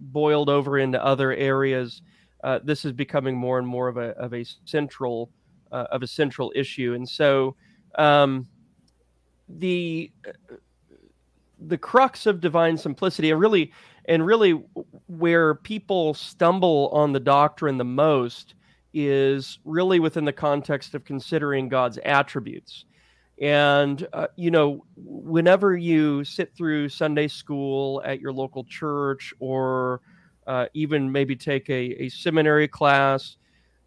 boiled 0.00 0.48
over 0.48 0.78
into 0.78 1.04
other 1.04 1.32
areas, 1.32 2.02
uh, 2.46 2.60
this 2.64 2.84
is 2.84 2.92
becoming 2.92 3.36
more 3.36 3.58
and 3.58 3.66
more 3.66 3.88
of 3.88 3.96
a 3.96 4.10
of 4.16 4.32
a 4.32 4.44
central 4.64 5.30
uh, 5.72 5.86
of 5.90 6.02
a 6.02 6.06
central 6.06 6.52
issue, 6.54 6.94
and 6.94 7.08
so. 7.08 7.56
Um, 7.96 8.46
the 9.48 10.10
the 11.68 11.78
crux 11.78 12.26
of 12.26 12.40
divine 12.40 12.76
simplicity 12.76 13.30
and 13.30 13.40
really 13.40 13.72
and 14.06 14.26
really 14.26 14.60
where 15.06 15.54
people 15.54 16.14
stumble 16.14 16.90
on 16.92 17.12
the 17.12 17.20
doctrine 17.20 17.78
the 17.78 17.84
most 17.84 18.54
is 18.94 19.58
really 19.64 20.00
within 20.00 20.24
the 20.24 20.32
context 20.32 20.94
of 20.94 21.04
considering 21.04 21.68
God's 21.68 21.98
attributes. 22.04 22.84
And, 23.40 24.06
uh, 24.12 24.28
you 24.36 24.50
know, 24.50 24.84
whenever 24.96 25.76
you 25.76 26.24
sit 26.24 26.54
through 26.56 26.88
Sunday 26.88 27.28
school 27.28 28.00
at 28.04 28.20
your 28.20 28.32
local 28.32 28.64
church 28.64 29.34
or 29.38 30.00
uh, 30.46 30.66
even 30.74 31.10
maybe 31.10 31.36
take 31.36 31.68
a, 31.68 32.04
a 32.04 32.08
seminary 32.08 32.68
class, 32.68 33.36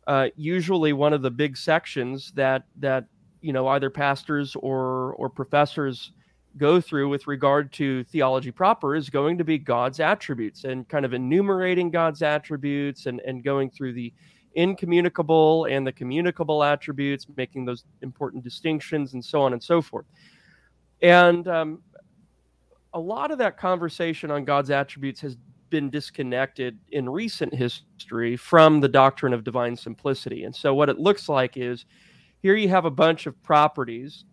uh, 0.07 0.27
usually 0.35 0.93
one 0.93 1.13
of 1.13 1.21
the 1.21 1.31
big 1.31 1.55
sections 1.55 2.31
that, 2.35 2.63
that 2.77 3.05
you 3.41 3.53
know, 3.53 3.67
either 3.67 3.89
pastors 3.89 4.55
or, 4.55 5.13
or 5.13 5.29
professors 5.29 6.11
go 6.57 6.81
through 6.81 7.07
with 7.07 7.27
regard 7.27 7.71
to 7.71 8.03
theology 8.05 8.51
proper 8.51 8.95
is 8.95 9.09
going 9.09 9.37
to 9.37 9.43
be 9.43 9.57
God's 9.57 9.99
attributes 9.99 10.63
and 10.63 10.87
kind 10.89 11.05
of 11.05 11.13
enumerating 11.13 11.91
God's 11.91 12.21
attributes 12.21 13.05
and, 13.05 13.21
and 13.21 13.43
going 13.43 13.69
through 13.69 13.93
the 13.93 14.11
incommunicable 14.55 15.65
and 15.65 15.85
the 15.85 15.91
communicable 15.91 16.63
attributes, 16.63 17.27
making 17.37 17.65
those 17.65 17.85
important 18.01 18.43
distinctions 18.43 19.13
and 19.13 19.23
so 19.23 19.41
on 19.41 19.53
and 19.53 19.63
so 19.63 19.81
forth. 19.81 20.05
And 21.01 21.47
um, 21.47 21.81
a 22.93 22.99
lot 22.99 23.31
of 23.31 23.37
that 23.37 23.57
conversation 23.57 24.31
on 24.31 24.43
God's 24.43 24.71
attributes 24.71 25.21
has 25.21 25.37
been 25.69 25.89
disconnected 25.89 26.79
in 26.91 27.09
recent 27.09 27.53
history 27.53 28.35
from 28.35 28.81
the 28.81 28.87
doctrine 28.87 29.33
of 29.33 29.43
divine 29.43 29.75
simplicity. 29.75 30.43
And 30.43 30.55
so 30.55 30.73
what 30.73 30.89
it 30.89 30.99
looks 30.99 31.29
like 31.29 31.57
is 31.57 31.85
here 32.41 32.55
you 32.55 32.69
have 32.69 32.85
a 32.85 32.91
bunch 32.91 33.25
of 33.25 33.41
properties 33.43 34.25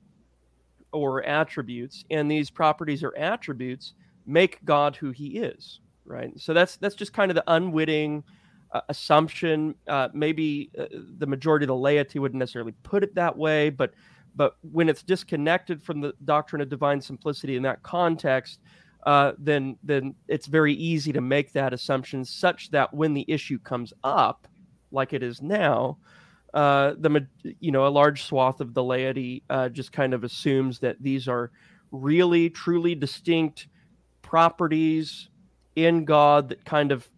or 0.92 1.22
attributes 1.24 2.04
and 2.10 2.30
these 2.30 2.50
properties 2.50 3.02
or 3.02 3.16
attributes 3.16 3.94
make 4.26 4.64
god 4.64 4.96
who 4.96 5.10
he 5.10 5.38
is 5.38 5.80
right 6.04 6.32
so 6.38 6.54
that's 6.54 6.76
that's 6.76 6.94
just 6.94 7.12
kind 7.12 7.30
of 7.30 7.34
the 7.34 7.44
unwitting 7.48 8.22
uh, 8.72 8.80
assumption 8.88 9.74
uh, 9.88 10.08
maybe 10.12 10.70
uh, 10.78 10.86
the 11.18 11.26
majority 11.26 11.64
of 11.64 11.68
the 11.68 11.76
laity 11.76 12.18
wouldn't 12.18 12.38
necessarily 12.38 12.72
put 12.82 13.02
it 13.02 13.14
that 13.14 13.36
way 13.36 13.70
but 13.70 13.92
but 14.34 14.56
when 14.70 14.88
it's 14.88 15.02
disconnected 15.02 15.82
from 15.82 16.00
the 16.00 16.12
doctrine 16.24 16.60
of 16.60 16.68
divine 16.68 17.00
simplicity 17.00 17.56
in 17.56 17.62
that 17.62 17.82
context 17.82 18.60
uh, 19.04 19.32
then 19.38 19.76
then 19.82 20.14
it's 20.28 20.46
very 20.46 20.74
easy 20.74 21.12
to 21.12 21.20
make 21.20 21.52
that 21.52 21.72
assumption 21.72 22.24
such 22.24 22.70
that 22.70 22.92
when 22.92 23.14
the 23.14 23.24
issue 23.28 23.58
comes 23.58 23.92
up 24.02 24.48
like 24.90 25.12
it 25.12 25.22
is 25.22 25.42
now 25.42 25.96
uh, 26.54 26.94
the 26.98 27.26
you 27.60 27.70
know 27.70 27.86
a 27.86 27.88
large 27.88 28.24
swath 28.24 28.60
of 28.60 28.74
the 28.74 28.82
laity 28.82 29.42
uh, 29.50 29.68
just 29.68 29.92
kind 29.92 30.14
of 30.14 30.24
assumes 30.24 30.78
that 30.78 30.96
these 31.00 31.28
are 31.28 31.50
really 31.92 32.50
truly 32.50 32.94
distinct 32.94 33.68
properties 34.22 35.28
in 35.76 36.04
God 36.04 36.48
that 36.48 36.64
kind 36.64 36.90
of 36.90 37.08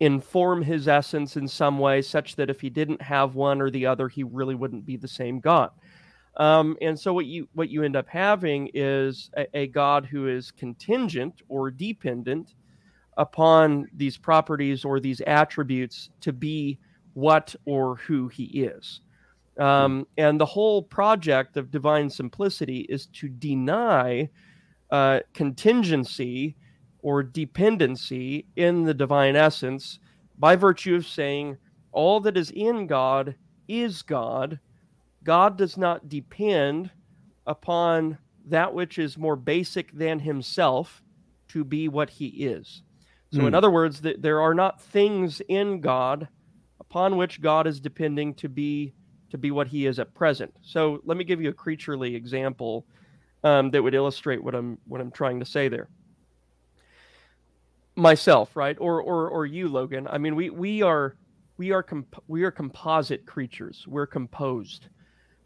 inform 0.00 0.62
his 0.62 0.88
essence 0.88 1.36
in 1.36 1.46
some 1.46 1.78
way, 1.78 2.02
such 2.02 2.34
that 2.34 2.50
if 2.50 2.60
he 2.60 2.68
didn't 2.68 3.00
have 3.00 3.36
one 3.36 3.62
or 3.62 3.70
the 3.70 3.86
other, 3.86 4.08
he 4.08 4.24
really 4.24 4.56
wouldn't 4.56 4.84
be 4.84 4.96
the 4.96 5.06
same 5.06 5.38
God. 5.38 5.70
Um, 6.36 6.76
and 6.80 6.98
so 6.98 7.12
what 7.12 7.26
you 7.26 7.48
what 7.52 7.68
you 7.68 7.82
end 7.82 7.96
up 7.96 8.08
having 8.08 8.70
is 8.72 9.30
a, 9.36 9.46
a 9.56 9.66
God 9.66 10.06
who 10.06 10.28
is 10.28 10.50
contingent 10.50 11.42
or 11.48 11.70
dependent 11.70 12.54
upon 13.18 13.86
these 13.94 14.16
properties 14.16 14.84
or 14.84 14.98
these 14.98 15.20
attributes 15.26 16.10
to 16.22 16.32
be 16.32 16.78
what 17.14 17.54
or 17.66 17.96
who 17.96 18.28
he 18.28 18.44
is. 18.44 19.00
Um, 19.58 20.06
and 20.16 20.40
the 20.40 20.46
whole 20.46 20.82
project 20.82 21.58
of 21.58 21.70
divine 21.70 22.08
simplicity 22.08 22.86
is 22.88 23.06
to 23.08 23.28
deny 23.28 24.30
uh, 24.90 25.20
contingency 25.34 26.56
or 27.02 27.22
dependency 27.22 28.46
in 28.56 28.84
the 28.84 28.94
divine 28.94 29.36
essence 29.36 29.98
by 30.38 30.56
virtue 30.56 30.94
of 30.94 31.06
saying 31.06 31.58
all 31.92 32.20
that 32.20 32.36
is 32.36 32.50
in 32.52 32.86
God 32.86 33.34
is 33.68 34.00
God. 34.02 34.58
God 35.24 35.56
does 35.58 35.76
not 35.76 36.08
depend 36.08 36.90
upon 37.46 38.18
that 38.46 38.74
which 38.74 38.98
is 38.98 39.18
more 39.18 39.36
basic 39.36 39.92
than 39.92 40.20
himself 40.20 41.02
to 41.48 41.64
be 41.64 41.88
what 41.88 42.10
he 42.10 42.26
is. 42.28 42.82
So, 43.30 43.46
in 43.46 43.52
Hmm. 43.52 43.54
other 43.54 43.70
words, 43.70 44.00
th- 44.00 44.18
there 44.20 44.40
are 44.40 44.54
not 44.54 44.80
things 44.82 45.40
in 45.48 45.80
God 45.80 46.28
upon 46.80 47.16
which 47.16 47.40
God 47.40 47.66
is 47.66 47.80
depending 47.80 48.34
to 48.34 48.48
be 48.48 48.94
to 49.30 49.38
be 49.38 49.50
what 49.50 49.68
He 49.68 49.86
is 49.86 49.98
at 49.98 50.14
present. 50.14 50.54
So 50.62 51.00
let 51.04 51.16
me 51.16 51.24
give 51.24 51.40
you 51.40 51.48
a 51.48 51.54
creaturely 51.54 52.14
example 52.14 52.86
um, 53.44 53.70
that 53.70 53.82
would 53.82 53.94
illustrate 53.94 54.44
what 54.44 54.54
I'm 54.54 54.78
what 54.86 55.00
I'm 55.00 55.10
trying 55.10 55.40
to 55.40 55.46
say 55.46 55.68
there. 55.68 55.88
Myself, 57.96 58.56
right, 58.56 58.76
or 58.80 59.02
or 59.02 59.28
or 59.28 59.46
you, 59.46 59.68
Logan. 59.68 60.06
I 60.10 60.18
mean, 60.18 60.36
we 60.36 60.50
we 60.50 60.82
are 60.82 61.16
we 61.58 61.72
are 61.72 61.82
comp- 61.82 62.22
we 62.28 62.42
are 62.44 62.50
composite 62.50 63.26
creatures. 63.26 63.86
We're 63.88 64.06
composed, 64.06 64.88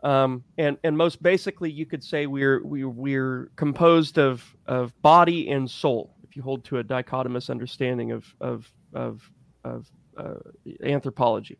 um, 0.03 0.45
and 0.59 0.77
and 0.85 0.97
most 0.97 1.23
basically, 1.23 1.71
you 1.71 1.87
could 1.87 2.05
say 2.05 2.27
we're 2.27 2.65
we 2.65 2.85
we're 2.85 3.51
composed 3.57 4.19
of 4.19 4.45
of 4.67 5.01
body 5.03 5.51
and 5.51 5.71
soul. 5.71 6.15
If 6.23 6.37
you 6.37 6.43
hold 6.43 6.65
to 6.67 6.79
a 6.79 6.85
dichotomous 6.85 7.51
understanding 7.51 8.13
of 8.13 8.25
of 8.41 8.71
of 8.93 9.31
of 9.65 9.91
uh, 10.17 10.35
anthropology. 10.83 11.59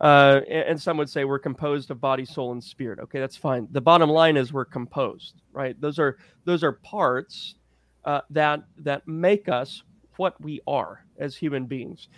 Uh, 0.00 0.40
and, 0.48 0.68
and 0.70 0.82
some 0.82 0.96
would 0.96 1.10
say 1.10 1.24
we're 1.24 1.38
composed 1.38 1.90
of 1.90 2.00
body, 2.00 2.24
soul, 2.24 2.52
and 2.52 2.64
spirit. 2.64 2.98
Okay, 2.98 3.20
that's 3.20 3.36
fine. 3.36 3.68
The 3.70 3.80
bottom 3.82 4.08
line 4.08 4.36
is 4.36 4.52
we're 4.52 4.64
composed, 4.64 5.42
right? 5.52 5.78
Those 5.80 5.98
are 5.98 6.16
those 6.44 6.64
are 6.64 6.72
parts 6.72 7.56
uh, 8.04 8.22
that 8.30 8.62
that 8.78 9.06
make 9.06 9.48
us 9.48 9.82
what 10.16 10.40
we 10.40 10.60
are 10.66 11.04
as 11.18 11.36
human 11.36 11.66
beings. 11.66 12.08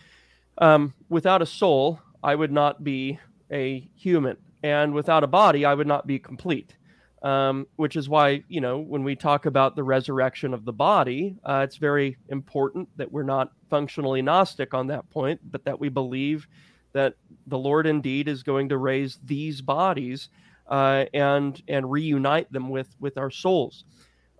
Um, 0.58 0.94
without 1.08 1.42
a 1.42 1.46
soul, 1.46 2.00
I 2.22 2.34
would 2.34 2.52
not 2.52 2.84
be 2.84 3.18
a 3.50 3.88
human, 3.94 4.36
and 4.62 4.94
without 4.94 5.24
a 5.24 5.26
body, 5.26 5.64
I 5.64 5.74
would 5.74 5.86
not 5.86 6.06
be 6.06 6.18
complete. 6.18 6.76
Um, 7.22 7.68
which 7.76 7.94
is 7.94 8.08
why 8.08 8.42
you 8.48 8.60
know 8.60 8.78
when 8.78 9.04
we 9.04 9.14
talk 9.14 9.46
about 9.46 9.76
the 9.76 9.84
resurrection 9.84 10.52
of 10.52 10.64
the 10.64 10.72
body, 10.72 11.36
uh, 11.44 11.60
it's 11.62 11.76
very 11.76 12.16
important 12.30 12.88
that 12.96 13.12
we're 13.12 13.22
not 13.22 13.52
functionally 13.70 14.22
gnostic 14.22 14.74
on 14.74 14.88
that 14.88 15.08
point, 15.10 15.40
but 15.48 15.64
that 15.64 15.78
we 15.78 15.88
believe 15.88 16.48
that 16.92 17.14
the 17.46 17.58
Lord 17.58 17.86
indeed 17.86 18.26
is 18.26 18.42
going 18.42 18.68
to 18.70 18.76
raise 18.76 19.18
these 19.24 19.60
bodies 19.60 20.30
uh, 20.68 21.04
and 21.14 21.62
and 21.68 21.90
reunite 21.90 22.52
them 22.52 22.68
with 22.70 22.88
with 22.98 23.16
our 23.18 23.30
souls, 23.30 23.84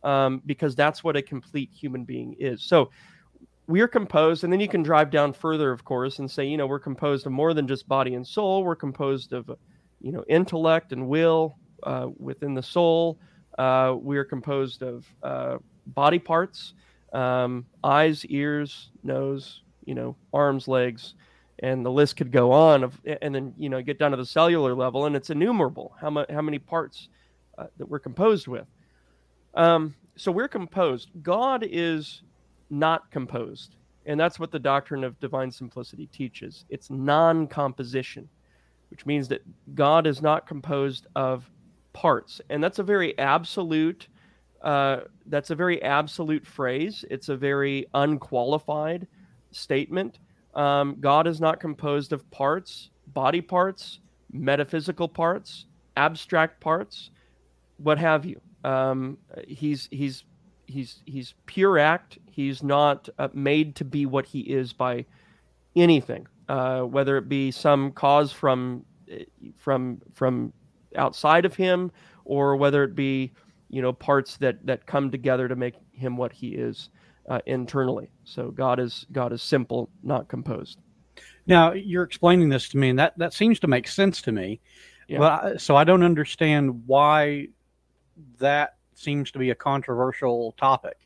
um, 0.02 0.42
because 0.44 0.74
that's 0.74 1.04
what 1.04 1.16
a 1.16 1.22
complete 1.22 1.70
human 1.72 2.04
being 2.04 2.34
is. 2.38 2.62
So, 2.62 2.90
we 3.66 3.80
are 3.80 3.88
composed, 3.88 4.44
and 4.44 4.52
then 4.52 4.60
you 4.60 4.68
can 4.68 4.82
drive 4.82 5.10
down 5.10 5.32
further, 5.32 5.70
of 5.70 5.84
course, 5.84 6.18
and 6.18 6.30
say, 6.30 6.44
you 6.46 6.56
know, 6.56 6.66
we're 6.66 6.78
composed 6.80 7.26
of 7.26 7.32
more 7.32 7.54
than 7.54 7.68
just 7.68 7.88
body 7.88 8.14
and 8.14 8.26
soul. 8.26 8.64
We're 8.64 8.76
composed 8.76 9.32
of, 9.32 9.50
you 10.02 10.12
know, 10.12 10.24
intellect 10.28 10.92
and 10.92 11.08
will 11.08 11.56
uh, 11.84 12.08
within 12.18 12.54
the 12.54 12.62
soul. 12.62 13.18
Uh, 13.58 13.94
we 14.00 14.18
are 14.18 14.24
composed 14.24 14.82
of 14.82 15.06
uh, 15.22 15.58
body 15.88 16.18
parts, 16.18 16.74
um, 17.12 17.64
eyes, 17.84 18.24
ears, 18.26 18.90
nose, 19.02 19.62
you 19.84 19.94
know, 19.94 20.16
arms, 20.32 20.68
legs, 20.68 21.14
and 21.60 21.84
the 21.84 21.90
list 21.90 22.16
could 22.16 22.32
go 22.32 22.50
on. 22.52 22.84
Of, 22.84 23.00
and 23.22 23.34
then 23.34 23.54
you 23.58 23.68
know, 23.68 23.82
get 23.82 23.98
down 23.98 24.10
to 24.10 24.16
the 24.16 24.26
cellular 24.26 24.74
level, 24.74 25.06
and 25.06 25.14
it's 25.14 25.30
innumerable 25.30 25.94
how, 26.00 26.10
ma- 26.10 26.26
how 26.30 26.42
many 26.42 26.58
parts 26.58 27.08
uh, 27.58 27.66
that 27.78 27.86
we're 27.86 27.98
composed 27.98 28.48
with. 28.48 28.66
Um, 29.54 29.94
so 30.16 30.32
we're 30.32 30.48
composed. 30.48 31.10
God 31.22 31.66
is 31.68 32.22
not 32.70 33.10
composed. 33.10 33.76
And 34.06 34.18
that's 34.18 34.40
what 34.40 34.50
the 34.50 34.58
doctrine 34.58 35.04
of 35.04 35.18
divine 35.20 35.50
simplicity 35.50 36.06
teaches. 36.06 36.64
It's 36.68 36.90
non 36.90 37.46
composition, 37.46 38.28
which 38.92 39.06
means 39.06 39.26
that 39.28 39.40
God 39.74 40.06
is 40.06 40.20
not 40.20 40.46
composed 40.46 41.06
of 41.16 41.50
parts. 41.94 42.42
And 42.50 42.62
that's 42.62 42.78
a 42.78 42.82
very 42.82 43.18
absolute. 43.18 44.06
Uh, 44.60 45.00
that's 45.24 45.48
a 45.48 45.54
very 45.54 45.82
absolute 45.82 46.46
phrase. 46.46 47.02
It's 47.10 47.30
a 47.30 47.36
very 47.36 47.86
unqualified 47.94 49.06
statement. 49.50 50.18
Um, 50.54 50.98
God 51.00 51.26
is 51.26 51.40
not 51.40 51.58
composed 51.58 52.12
of 52.12 52.30
parts, 52.30 52.90
body 53.08 53.40
parts, 53.40 54.00
metaphysical 54.30 55.08
parts, 55.08 55.64
abstract 55.96 56.60
parts, 56.60 57.10
what 57.78 57.96
have 57.96 58.26
you. 58.26 58.38
Um, 58.62 59.16
he's 59.48 59.88
he's 59.90 60.24
he's 60.66 61.00
he's 61.06 61.32
pure 61.46 61.78
act. 61.78 62.18
He's 62.30 62.62
not 62.62 63.08
uh, 63.18 63.28
made 63.32 63.74
to 63.76 63.86
be 63.86 64.04
what 64.04 64.26
he 64.26 64.40
is 64.40 64.74
by 64.74 65.06
anything, 65.74 66.26
uh, 66.48 66.82
whether 66.82 67.16
it 67.16 67.28
be 67.28 67.50
some 67.50 67.92
cause 67.92 68.32
from 68.32 68.84
uh, 69.12 69.16
from 69.56 70.00
from 70.12 70.52
outside 70.96 71.44
of 71.44 71.54
him, 71.54 71.90
or 72.24 72.56
whether 72.56 72.84
it 72.84 72.94
be 72.94 73.32
you 73.68 73.82
know 73.82 73.92
parts 73.92 74.36
that 74.38 74.64
that 74.66 74.86
come 74.86 75.10
together 75.10 75.48
to 75.48 75.56
make 75.56 75.74
him 75.92 76.16
what 76.16 76.32
he 76.32 76.48
is 76.48 76.90
uh, 77.28 77.40
internally. 77.46 78.10
So 78.24 78.50
God 78.50 78.80
is 78.80 79.06
God 79.12 79.32
is 79.32 79.42
simple, 79.42 79.90
not 80.02 80.28
composed. 80.28 80.78
Now 81.46 81.72
you're 81.72 82.04
explaining 82.04 82.48
this 82.48 82.68
to 82.70 82.78
me, 82.78 82.90
and 82.90 82.98
that 82.98 83.16
that 83.18 83.32
seems 83.32 83.60
to 83.60 83.66
make 83.66 83.88
sense 83.88 84.22
to 84.22 84.32
me. 84.32 84.60
Yeah. 85.08 85.18
But 85.18 85.60
so 85.60 85.76
I 85.76 85.84
don't 85.84 86.02
understand 86.02 86.86
why 86.86 87.48
that 88.38 88.76
seems 88.94 89.30
to 89.32 89.38
be 89.38 89.50
a 89.50 89.54
controversial 89.54 90.52
topic. 90.52 90.96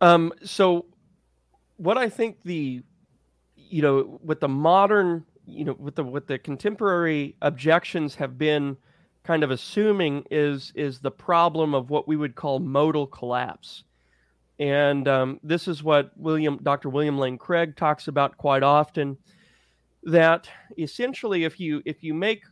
Um, 0.00 0.32
so, 0.42 0.86
what 1.76 1.98
I 1.98 2.08
think 2.08 2.38
the, 2.44 2.82
you 3.70 3.82
know, 3.82 4.20
with 4.22 4.40
the 4.40 4.48
modern, 4.48 5.24
you 5.46 5.64
know, 5.64 5.76
with 5.78 5.96
the 5.96 6.04
with 6.04 6.26
the 6.26 6.38
contemporary 6.38 7.36
objections 7.42 8.14
have 8.16 8.36
been 8.36 8.76
kind 9.22 9.42
of 9.44 9.50
assuming 9.50 10.24
is 10.30 10.72
is 10.74 11.00
the 11.00 11.10
problem 11.10 11.74
of 11.74 11.90
what 11.90 12.08
we 12.08 12.16
would 12.16 12.34
call 12.34 12.58
modal 12.58 13.06
collapse, 13.06 13.84
and 14.58 15.06
um, 15.08 15.40
this 15.42 15.68
is 15.68 15.82
what 15.82 16.10
William 16.16 16.58
Dr. 16.62 16.88
William 16.88 17.18
Lane 17.18 17.38
Craig 17.38 17.76
talks 17.76 18.08
about 18.08 18.36
quite 18.36 18.62
often. 18.62 19.16
That 20.02 20.48
essentially, 20.78 21.44
if 21.44 21.60
you 21.60 21.82
if 21.84 22.02
you 22.02 22.14
make 22.14 22.42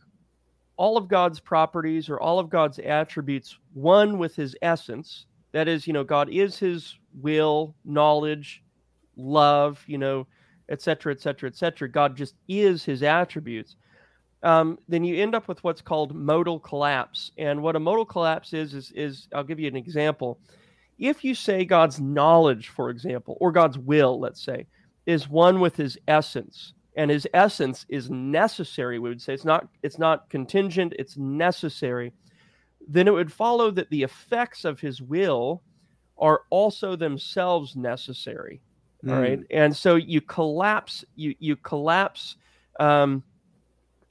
all 0.79 0.95
of 0.95 1.09
God's 1.09 1.41
properties 1.41 2.09
or 2.09 2.21
all 2.21 2.39
of 2.39 2.49
God's 2.49 2.79
attributes 2.79 3.57
one 3.73 4.17
with 4.17 4.33
his 4.33 4.55
essence. 4.61 5.25
That 5.51 5.67
is, 5.67 5.85
you 5.85 5.91
know, 5.91 6.05
God 6.05 6.29
is 6.29 6.57
his 6.57 6.95
will, 7.21 7.75
knowledge, 7.83 8.63
love, 9.17 9.83
you 9.87 9.97
know, 9.97 10.25
etc., 10.69 11.13
etc., 11.13 11.49
etc. 11.49 11.89
God 11.89 12.15
just 12.15 12.35
is 12.47 12.83
his 12.83 13.03
attributes. 13.03 13.75
Um, 14.41 14.79
then 14.87 15.03
you 15.03 15.21
end 15.21 15.35
up 15.35 15.47
with 15.47 15.63
what's 15.63 15.81
called 15.81 16.15
modal 16.15 16.59
collapse. 16.59 17.31
And 17.37 17.61
what 17.61 17.75
a 17.75 17.79
modal 17.79 18.05
collapse 18.05 18.53
is, 18.53 18.73
is, 18.73 18.91
is 18.95 19.27
I'll 19.33 19.43
give 19.43 19.59
you 19.59 19.67
an 19.67 19.75
example. 19.75 20.39
If 20.97 21.23
you 21.23 21.35
say 21.35 21.65
God's 21.65 21.99
knowledge, 21.99 22.69
for 22.69 22.89
example, 22.89 23.37
or 23.39 23.51
God's 23.51 23.77
will, 23.77 24.19
let's 24.19 24.43
say, 24.43 24.67
is 25.05 25.27
one 25.29 25.59
with 25.59 25.75
his 25.75 25.97
essence, 26.07 26.73
and 26.95 27.09
his 27.09 27.27
essence 27.33 27.85
is 27.87 28.09
necessary 28.09 28.99
we 28.99 29.07
would 29.07 29.21
say 29.21 29.33
it's 29.33 29.45
not 29.45 29.69
it's 29.83 29.97
not 29.97 30.29
contingent 30.29 30.93
it's 30.99 31.17
necessary 31.17 32.11
then 32.87 33.07
it 33.07 33.13
would 33.13 33.31
follow 33.31 33.71
that 33.71 33.89
the 33.89 34.03
effects 34.03 34.65
of 34.65 34.79
his 34.79 35.01
will 35.01 35.61
are 36.17 36.41
also 36.49 36.95
themselves 36.95 37.75
necessary 37.75 38.59
mm. 39.03 39.13
all 39.13 39.21
right 39.21 39.39
and 39.51 39.75
so 39.75 39.95
you 39.95 40.21
collapse 40.21 41.03
you 41.15 41.35
you 41.39 41.55
collapse 41.55 42.35
um, 42.79 43.23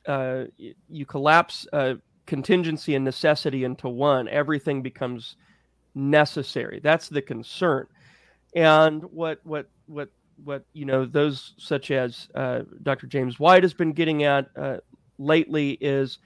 uh, 0.06 0.44
you 0.88 1.06
collapse 1.06 1.66
uh, 1.72 1.94
contingency 2.26 2.94
and 2.94 3.04
necessity 3.04 3.64
into 3.64 3.88
one 3.88 4.28
everything 4.28 4.82
becomes 4.82 5.36
necessary 5.94 6.80
that's 6.82 7.08
the 7.08 7.22
concern 7.22 7.86
and 8.54 9.02
what 9.04 9.40
what 9.44 9.68
what 9.86 10.08
what 10.44 10.64
you 10.72 10.84
know 10.84 11.04
those 11.04 11.54
such 11.58 11.90
as 11.90 12.28
uh, 12.34 12.60
Dr. 12.82 13.06
James 13.06 13.38
White 13.38 13.62
has 13.62 13.74
been 13.74 13.92
getting 13.92 14.22
at 14.24 14.48
uh, 14.56 14.78
lately 15.18 15.72
is 15.80 16.18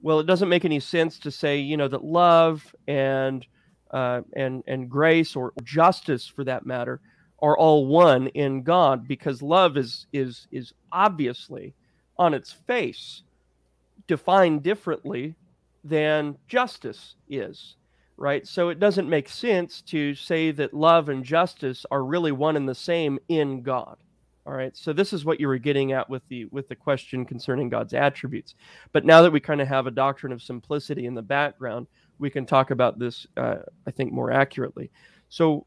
well, 0.00 0.20
it 0.20 0.26
doesn't 0.26 0.48
make 0.48 0.64
any 0.64 0.80
sense 0.80 1.18
to 1.20 1.30
say 1.30 1.58
you 1.58 1.76
know 1.76 1.88
that 1.88 2.04
love 2.04 2.74
and 2.86 3.46
uh, 3.90 4.22
and 4.34 4.62
and 4.66 4.88
grace 4.88 5.36
or 5.36 5.52
justice 5.62 6.26
for 6.26 6.44
that 6.44 6.66
matter 6.66 7.00
are 7.40 7.56
all 7.56 7.86
one 7.86 8.28
in 8.28 8.62
God 8.62 9.06
because 9.06 9.42
love 9.42 9.76
is 9.76 10.06
is 10.12 10.46
is 10.50 10.72
obviously 10.92 11.74
on 12.16 12.34
its 12.34 12.52
face 12.52 13.22
defined 14.06 14.62
differently 14.62 15.34
than 15.84 16.36
justice 16.48 17.14
is 17.28 17.76
right? 18.18 18.46
So 18.46 18.68
it 18.68 18.80
doesn't 18.80 19.08
make 19.08 19.28
sense 19.28 19.80
to 19.82 20.14
say 20.14 20.50
that 20.50 20.74
love 20.74 21.08
and 21.08 21.24
justice 21.24 21.86
are 21.90 22.04
really 22.04 22.32
one 22.32 22.56
and 22.56 22.68
the 22.68 22.74
same 22.74 23.18
in 23.28 23.62
God. 23.62 23.96
All 24.44 24.54
right. 24.54 24.76
So 24.76 24.92
this 24.92 25.12
is 25.12 25.24
what 25.24 25.40
you 25.40 25.46
were 25.46 25.58
getting 25.58 25.92
at 25.92 26.08
with 26.10 26.22
the 26.28 26.46
with 26.46 26.68
the 26.68 26.74
question 26.74 27.24
concerning 27.24 27.68
God's 27.68 27.94
attributes. 27.94 28.54
But 28.92 29.04
now 29.04 29.22
that 29.22 29.30
we 29.30 29.40
kind 29.40 29.60
of 29.60 29.68
have 29.68 29.86
a 29.86 29.90
doctrine 29.90 30.32
of 30.32 30.42
simplicity 30.42 31.06
in 31.06 31.14
the 31.14 31.22
background, 31.22 31.86
we 32.18 32.30
can 32.30 32.46
talk 32.46 32.70
about 32.70 32.98
this, 32.98 33.26
uh, 33.36 33.58
I 33.86 33.90
think, 33.90 34.10
more 34.10 34.32
accurately. 34.32 34.90
So, 35.28 35.66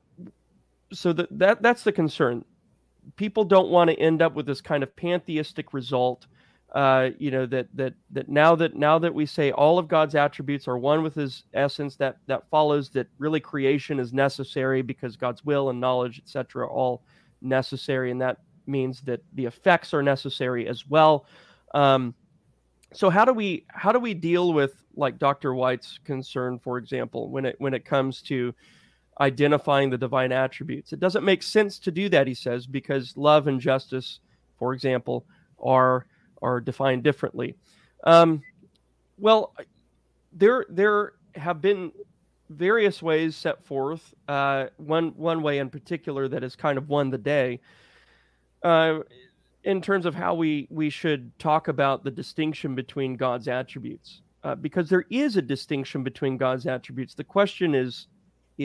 so 0.93 1.13
that, 1.13 1.27
that 1.37 1.61
that's 1.61 1.83
the 1.83 1.91
concern. 1.91 2.45
People 3.15 3.43
don't 3.43 3.69
want 3.69 3.89
to 3.89 3.95
end 3.99 4.21
up 4.21 4.35
with 4.35 4.45
this 4.45 4.61
kind 4.61 4.83
of 4.83 4.95
pantheistic 4.95 5.73
result 5.73 6.27
uh, 6.73 7.09
you 7.19 7.31
know 7.31 7.45
that 7.45 7.67
that 7.73 7.93
that 8.11 8.29
now 8.29 8.55
that 8.55 8.75
now 8.75 8.97
that 8.97 9.13
we 9.13 9.25
say 9.25 9.51
all 9.51 9.77
of 9.77 9.89
God's 9.89 10.15
attributes 10.15 10.67
are 10.69 10.77
one 10.77 11.03
with 11.03 11.15
His 11.15 11.43
essence, 11.53 11.97
that 11.97 12.17
that 12.27 12.49
follows 12.49 12.89
that 12.91 13.07
really 13.17 13.41
creation 13.41 13.99
is 13.99 14.13
necessary 14.13 14.81
because 14.81 15.17
God's 15.17 15.43
will 15.43 15.69
and 15.69 15.81
knowledge, 15.81 16.19
etc., 16.19 16.67
all 16.67 17.03
necessary, 17.41 18.09
and 18.09 18.21
that 18.21 18.37
means 18.67 19.01
that 19.01 19.21
the 19.33 19.45
effects 19.45 19.93
are 19.93 20.01
necessary 20.01 20.65
as 20.67 20.87
well. 20.87 21.25
Um, 21.73 22.15
so 22.93 23.09
how 23.09 23.25
do 23.25 23.33
we 23.33 23.65
how 23.67 23.91
do 23.91 23.99
we 23.99 24.13
deal 24.13 24.53
with 24.53 24.75
like 24.95 25.19
Dr. 25.19 25.53
White's 25.53 25.99
concern, 26.05 26.57
for 26.57 26.77
example, 26.77 27.29
when 27.29 27.45
it 27.45 27.55
when 27.57 27.73
it 27.73 27.83
comes 27.83 28.21
to 28.23 28.53
identifying 29.21 29.89
the 29.89 29.97
divine 29.97 30.31
attributes? 30.33 30.91
It 30.91 30.99
doesn't 30.99 31.23
make 31.23 31.43
sense 31.43 31.79
to 31.79 31.91
do 31.91 32.09
that, 32.09 32.27
he 32.27 32.33
says, 32.33 32.67
because 32.67 33.15
love 33.15 33.47
and 33.47 33.61
justice, 33.61 34.19
for 34.59 34.73
example, 34.73 35.25
are 35.59 36.05
are 36.41 36.59
defined 36.59 37.03
differently. 37.03 37.55
Um, 38.03 38.41
well, 39.17 39.53
there 40.33 40.65
there 40.69 41.13
have 41.35 41.61
been 41.61 41.91
various 42.49 43.01
ways 43.01 43.35
set 43.35 43.63
forth. 43.63 44.13
Uh, 44.27 44.65
one 44.77 45.09
one 45.15 45.41
way 45.43 45.59
in 45.59 45.69
particular 45.69 46.27
that 46.27 46.43
has 46.43 46.55
kind 46.55 46.77
of 46.77 46.89
won 46.89 47.11
the 47.11 47.17
day. 47.17 47.59
Uh, 48.63 48.99
in 49.63 49.81
terms 49.81 50.05
of 50.05 50.15
how 50.15 50.33
we 50.33 50.67
we 50.71 50.89
should 50.89 51.37
talk 51.37 51.67
about 51.67 52.03
the 52.03 52.11
distinction 52.11 52.73
between 52.75 53.15
God's 53.15 53.47
attributes, 53.47 54.21
uh, 54.43 54.55
because 54.55 54.89
there 54.89 55.05
is 55.11 55.37
a 55.37 55.41
distinction 55.41 56.03
between 56.03 56.37
God's 56.37 56.65
attributes. 56.65 57.13
The 57.13 57.23
question 57.23 57.75
is 57.75 58.07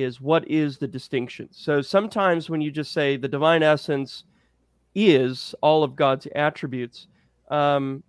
is 0.03 0.21
what 0.21 0.49
is 0.49 0.79
the 0.79 0.89
distinction? 0.89 1.49
So 1.53 1.83
sometimes 1.83 2.51
when 2.51 2.61
you 2.61 2.71
just 2.71 2.93
say 2.93 3.17
the 3.17 3.29
divine 3.29 3.63
essence 3.63 4.25
is 4.95 5.55
all 5.61 5.83
of 5.83 5.97
God's 5.97 6.27
attributes, 6.35 7.07
um, 7.51 8.03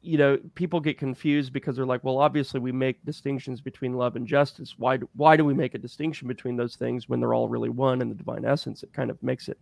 you 0.00 0.18
know, 0.18 0.38
people 0.54 0.80
get 0.80 0.98
confused 0.98 1.52
because 1.52 1.76
they're 1.76 1.86
like, 1.86 2.04
well, 2.04 2.18
obviously 2.18 2.60
we 2.60 2.72
make 2.72 3.04
distinctions 3.04 3.60
between 3.60 3.94
love 3.94 4.16
and 4.16 4.26
justice. 4.26 4.74
Why 4.78 4.96
do, 4.96 5.08
why 5.16 5.36
do 5.36 5.44
we 5.44 5.54
make 5.54 5.74
a 5.74 5.78
distinction 5.78 6.28
between 6.28 6.56
those 6.56 6.76
things 6.76 7.08
when 7.08 7.20
they're 7.20 7.34
all 7.34 7.48
really 7.48 7.70
one 7.70 8.00
in 8.00 8.08
the 8.08 8.14
divine 8.14 8.44
essence? 8.44 8.82
It 8.82 8.92
kind 8.92 9.10
of 9.10 9.20
makes 9.22 9.48
it 9.48 9.58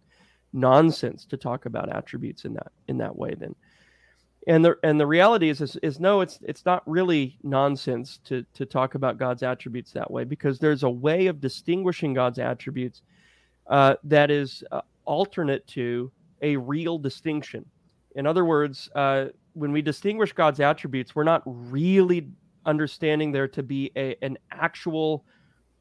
nonsense 0.52 1.24
to 1.26 1.36
talk 1.36 1.64
about 1.64 1.94
attributes 1.94 2.44
in 2.44 2.54
that 2.54 2.72
in 2.88 2.98
that 2.98 3.16
way. 3.16 3.34
Then, 3.34 3.54
and 4.46 4.64
the 4.64 4.76
and 4.82 4.98
the 4.98 5.06
reality 5.06 5.48
is 5.48 5.60
is, 5.60 5.76
is 5.76 6.00
no, 6.00 6.20
it's 6.20 6.38
it's 6.42 6.64
not 6.64 6.82
really 6.86 7.38
nonsense 7.42 8.18
to 8.24 8.44
to 8.54 8.66
talk 8.66 8.94
about 8.94 9.18
God's 9.18 9.42
attributes 9.42 9.92
that 9.92 10.10
way 10.10 10.24
because 10.24 10.58
there's 10.58 10.82
a 10.82 10.90
way 10.90 11.26
of 11.26 11.40
distinguishing 11.40 12.14
God's 12.14 12.38
attributes 12.38 13.02
uh, 13.68 13.94
that 14.04 14.30
is 14.30 14.64
uh, 14.72 14.80
alternate 15.04 15.66
to 15.68 16.10
a 16.42 16.56
real 16.56 16.98
distinction. 16.98 17.64
In 18.16 18.26
other 18.26 18.44
words, 18.44 18.90
uh, 18.94 19.26
when 19.54 19.72
we 19.72 19.82
distinguish 19.82 20.32
God's 20.32 20.60
attributes, 20.60 21.14
we're 21.14 21.24
not 21.24 21.42
really 21.46 22.28
understanding 22.66 23.32
there 23.32 23.48
to 23.48 23.62
be 23.62 23.90
a, 23.96 24.16
an 24.22 24.38
actual 24.50 25.24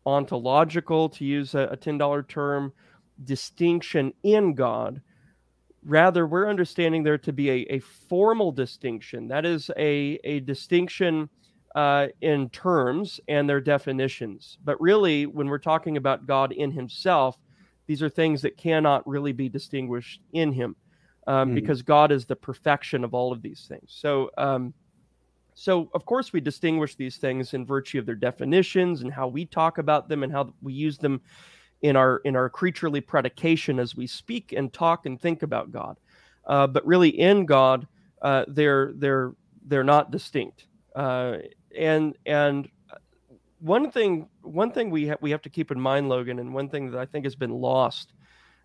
ontological, 0.05 1.09
to 1.09 1.25
use 1.25 1.55
a, 1.55 1.61
a 1.71 1.77
$10 1.77 2.27
term, 2.27 2.73
distinction 3.23 4.13
in 4.23 4.53
God. 4.53 5.01
Rather, 5.83 6.27
we're 6.27 6.49
understanding 6.49 7.03
there 7.03 7.17
to 7.17 7.33
be 7.33 7.49
a, 7.49 7.65
a 7.69 7.79
formal 7.79 8.51
distinction. 8.51 9.27
That 9.27 9.45
is 9.45 9.71
a, 9.77 10.19
a 10.23 10.39
distinction 10.41 11.29
uh, 11.75 12.07
in 12.21 12.49
terms 12.49 13.19
and 13.27 13.49
their 13.49 13.61
definitions. 13.61 14.57
But 14.63 14.79
really, 14.81 15.25
when 15.25 15.47
we're 15.47 15.57
talking 15.57 15.97
about 15.97 16.27
God 16.27 16.51
in 16.51 16.71
Himself, 16.71 17.37
these 17.87 18.03
are 18.03 18.09
things 18.09 18.41
that 18.41 18.57
cannot 18.57 19.07
really 19.07 19.31
be 19.31 19.49
distinguished 19.49 20.21
in 20.33 20.51
Him 20.51 20.75
um, 21.27 21.51
mm. 21.51 21.55
because 21.55 21.81
God 21.81 22.11
is 22.11 22.25
the 22.25 22.35
perfection 22.35 23.03
of 23.03 23.13
all 23.13 23.31
of 23.31 23.41
these 23.41 23.65
things. 23.67 23.95
So, 23.97 24.29
um, 24.37 24.73
so 25.53 25.89
of 25.93 26.05
course, 26.05 26.33
we 26.33 26.41
distinguish 26.41 26.95
these 26.95 27.17
things 27.17 27.53
in 27.53 27.65
virtue 27.65 27.99
of 27.99 28.05
their 28.05 28.15
definitions 28.15 29.01
and 29.01 29.11
how 29.11 29.27
we 29.27 29.45
talk 29.45 29.77
about 29.77 30.09
them 30.09 30.23
and 30.23 30.31
how 30.31 30.53
we 30.61 30.73
use 30.73 30.97
them 30.97 31.21
in 31.81 31.95
our 31.95 32.17
in 32.25 32.35
our 32.35 32.49
creaturely 32.49 33.01
predication 33.01 33.79
as 33.79 33.95
we 33.95 34.07
speak 34.07 34.53
and 34.53 34.71
talk 34.71 35.05
and 35.05 35.19
think 35.19 35.43
about 35.43 35.71
God. 35.71 35.97
Uh, 36.45 36.67
but 36.67 36.85
really, 36.85 37.09
in 37.09 37.45
God, 37.45 37.87
uh, 38.21 38.45
they're 38.47 38.93
they're 38.95 39.33
they're 39.65 39.83
not 39.83 40.11
distinct. 40.11 40.67
Uh, 40.95 41.37
and 41.77 42.15
and 42.25 42.69
one 43.59 43.91
thing 43.91 44.27
one 44.41 44.71
thing 44.71 44.89
we 44.89 45.07
ha- 45.09 45.17
we 45.21 45.31
have 45.31 45.41
to 45.43 45.49
keep 45.49 45.71
in 45.71 45.79
mind, 45.79 46.09
Logan, 46.09 46.39
and 46.39 46.53
one 46.53 46.69
thing 46.69 46.91
that 46.91 46.99
I 46.99 47.05
think 47.05 47.25
has 47.25 47.35
been 47.35 47.51
lost 47.51 48.13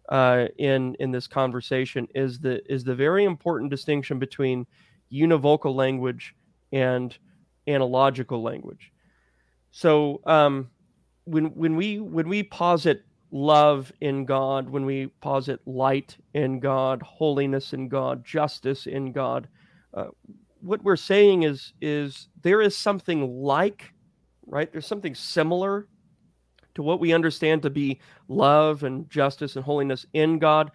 uh, 0.09 0.47
in 0.59 0.95
in 1.01 1.11
this 1.11 1.27
conversation 1.27 2.09
is 2.15 2.39
the 2.39 2.61
is 2.73 2.85
the 2.85 2.95
very 2.95 3.25
important 3.25 3.71
distinction 3.71 4.19
between 4.19 4.67
univocal 5.13 5.75
language 5.75 6.35
and 6.73 7.17
analogical 7.67 8.43
language. 8.43 8.93
So 9.71 10.21
um, 10.25 10.71
when 11.25 11.47
when 11.55 11.77
we 11.77 11.99
when 12.01 12.29
we 12.29 12.43
posit 12.43 13.05
love 13.31 13.93
in 14.01 14.25
God, 14.25 14.69
when 14.69 14.85
we 14.85 15.09
posit 15.21 15.61
light 15.67 16.17
in 16.35 16.61
God, 16.61 17.03
holiness 17.03 17.73
in 17.73 17.89
God, 17.89 18.25
justice 18.25 18.87
in 18.87 19.12
God, 19.12 19.49
uh, 19.95 20.07
what 20.61 20.83
we're 20.83 20.97
saying 20.97 21.43
is 21.43 21.73
is 21.81 22.29
there 22.43 22.61
is 22.61 22.77
something 22.77 23.43
like, 23.43 23.93
right? 24.47 24.71
There's 24.71 24.87
something 24.87 25.15
similar 25.15 25.87
to 26.75 26.83
what 26.83 27.01
we 27.01 27.12
understand 27.12 27.62
to 27.62 27.71
be 27.71 28.01
love 28.29 28.83
and 28.83 29.09
justice 29.11 29.57
and 29.57 29.65
holiness 29.65 30.07
in 30.12 30.39
God, 30.39 30.71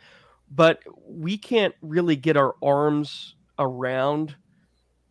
but 0.49 0.79
we 1.07 1.37
can't 1.37 1.75
really 1.81 2.15
get 2.15 2.37
our 2.37 2.55
arms 2.61 3.35
around 3.59 4.35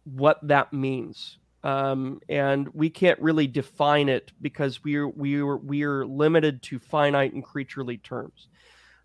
what 0.04 0.38
that 0.42 0.72
means. 0.72 1.38
Um, 1.62 2.20
and 2.28 2.68
we 2.72 2.88
can't 2.88 3.20
really 3.20 3.46
define 3.46 4.08
it 4.08 4.32
because 4.40 4.82
we're 4.82 5.08
we're 5.08 5.56
we're 5.56 6.06
limited 6.06 6.62
to 6.62 6.78
finite 6.78 7.34
and 7.34 7.44
creaturely 7.44 7.98
terms. 7.98 8.48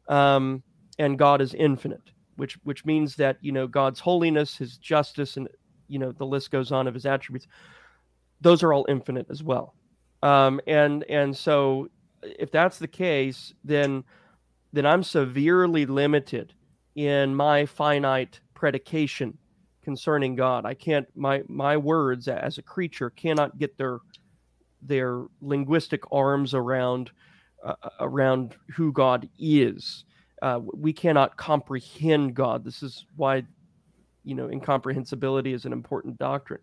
Um, 0.08 0.64
and 0.98 1.18
God 1.18 1.42
is 1.42 1.54
infinite, 1.54 2.12
which 2.38 2.58
which 2.64 2.86
means 2.86 3.16
that 3.18 3.38
you 3.42 3.52
know 3.52 3.68
God's 3.68 4.00
holiness, 4.00 4.58
His 4.58 4.78
justice, 4.78 5.36
and 5.36 5.50
you 5.88 6.00
know 6.00 6.14
the 6.14 6.26
list 6.26 6.52
goes 6.52 6.72
on 6.72 6.88
of 6.88 6.94
His 6.94 7.06
attributes. 7.06 7.48
Those 8.40 8.64
are 8.64 8.72
all 8.72 8.86
infinite 8.88 9.28
as 9.30 9.44
well. 9.44 9.76
Um, 10.24 10.62
and 10.66 11.04
and 11.10 11.36
so 11.36 11.90
if 12.22 12.52
that's 12.52 12.80
the 12.80 12.88
case, 12.88 13.54
then 13.66 14.04
then 14.72 14.86
I'm 14.86 15.04
severely 15.04 15.86
limited 15.86 16.54
in 16.96 17.36
my 17.36 17.66
finite 17.66 18.40
predication 18.54 19.38
concerning 19.86 20.36
God. 20.36 20.66
I 20.66 20.74
can't 20.74 21.08
my 21.16 21.44
my 21.48 21.78
words 21.78 22.28
as 22.28 22.58
a 22.58 22.64
creature 22.64 23.12
cannot 23.12 23.58
get 23.60 23.78
their 23.78 24.00
their 24.82 25.26
linguistic 25.42 26.02
arms 26.12 26.56
around 26.56 27.12
uh, 27.64 27.76
around 28.00 28.56
who 28.76 28.92
God 28.92 29.30
is. 29.40 30.04
Uh, 30.42 30.60
we 30.74 30.92
cannot 30.92 31.38
comprehend 31.38 32.34
God. 32.34 32.66
This 32.66 32.82
is 32.82 33.06
why 33.16 33.44
you 34.24 34.34
know 34.34 34.50
incomprehensibility 34.50 35.54
is 35.54 35.66
an 35.66 35.72
important 35.72 36.18
doctrine. 36.18 36.62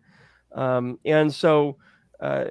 Um, 0.55 0.99
and 1.05 1.33
so, 1.33 1.77
uh, 2.21 2.47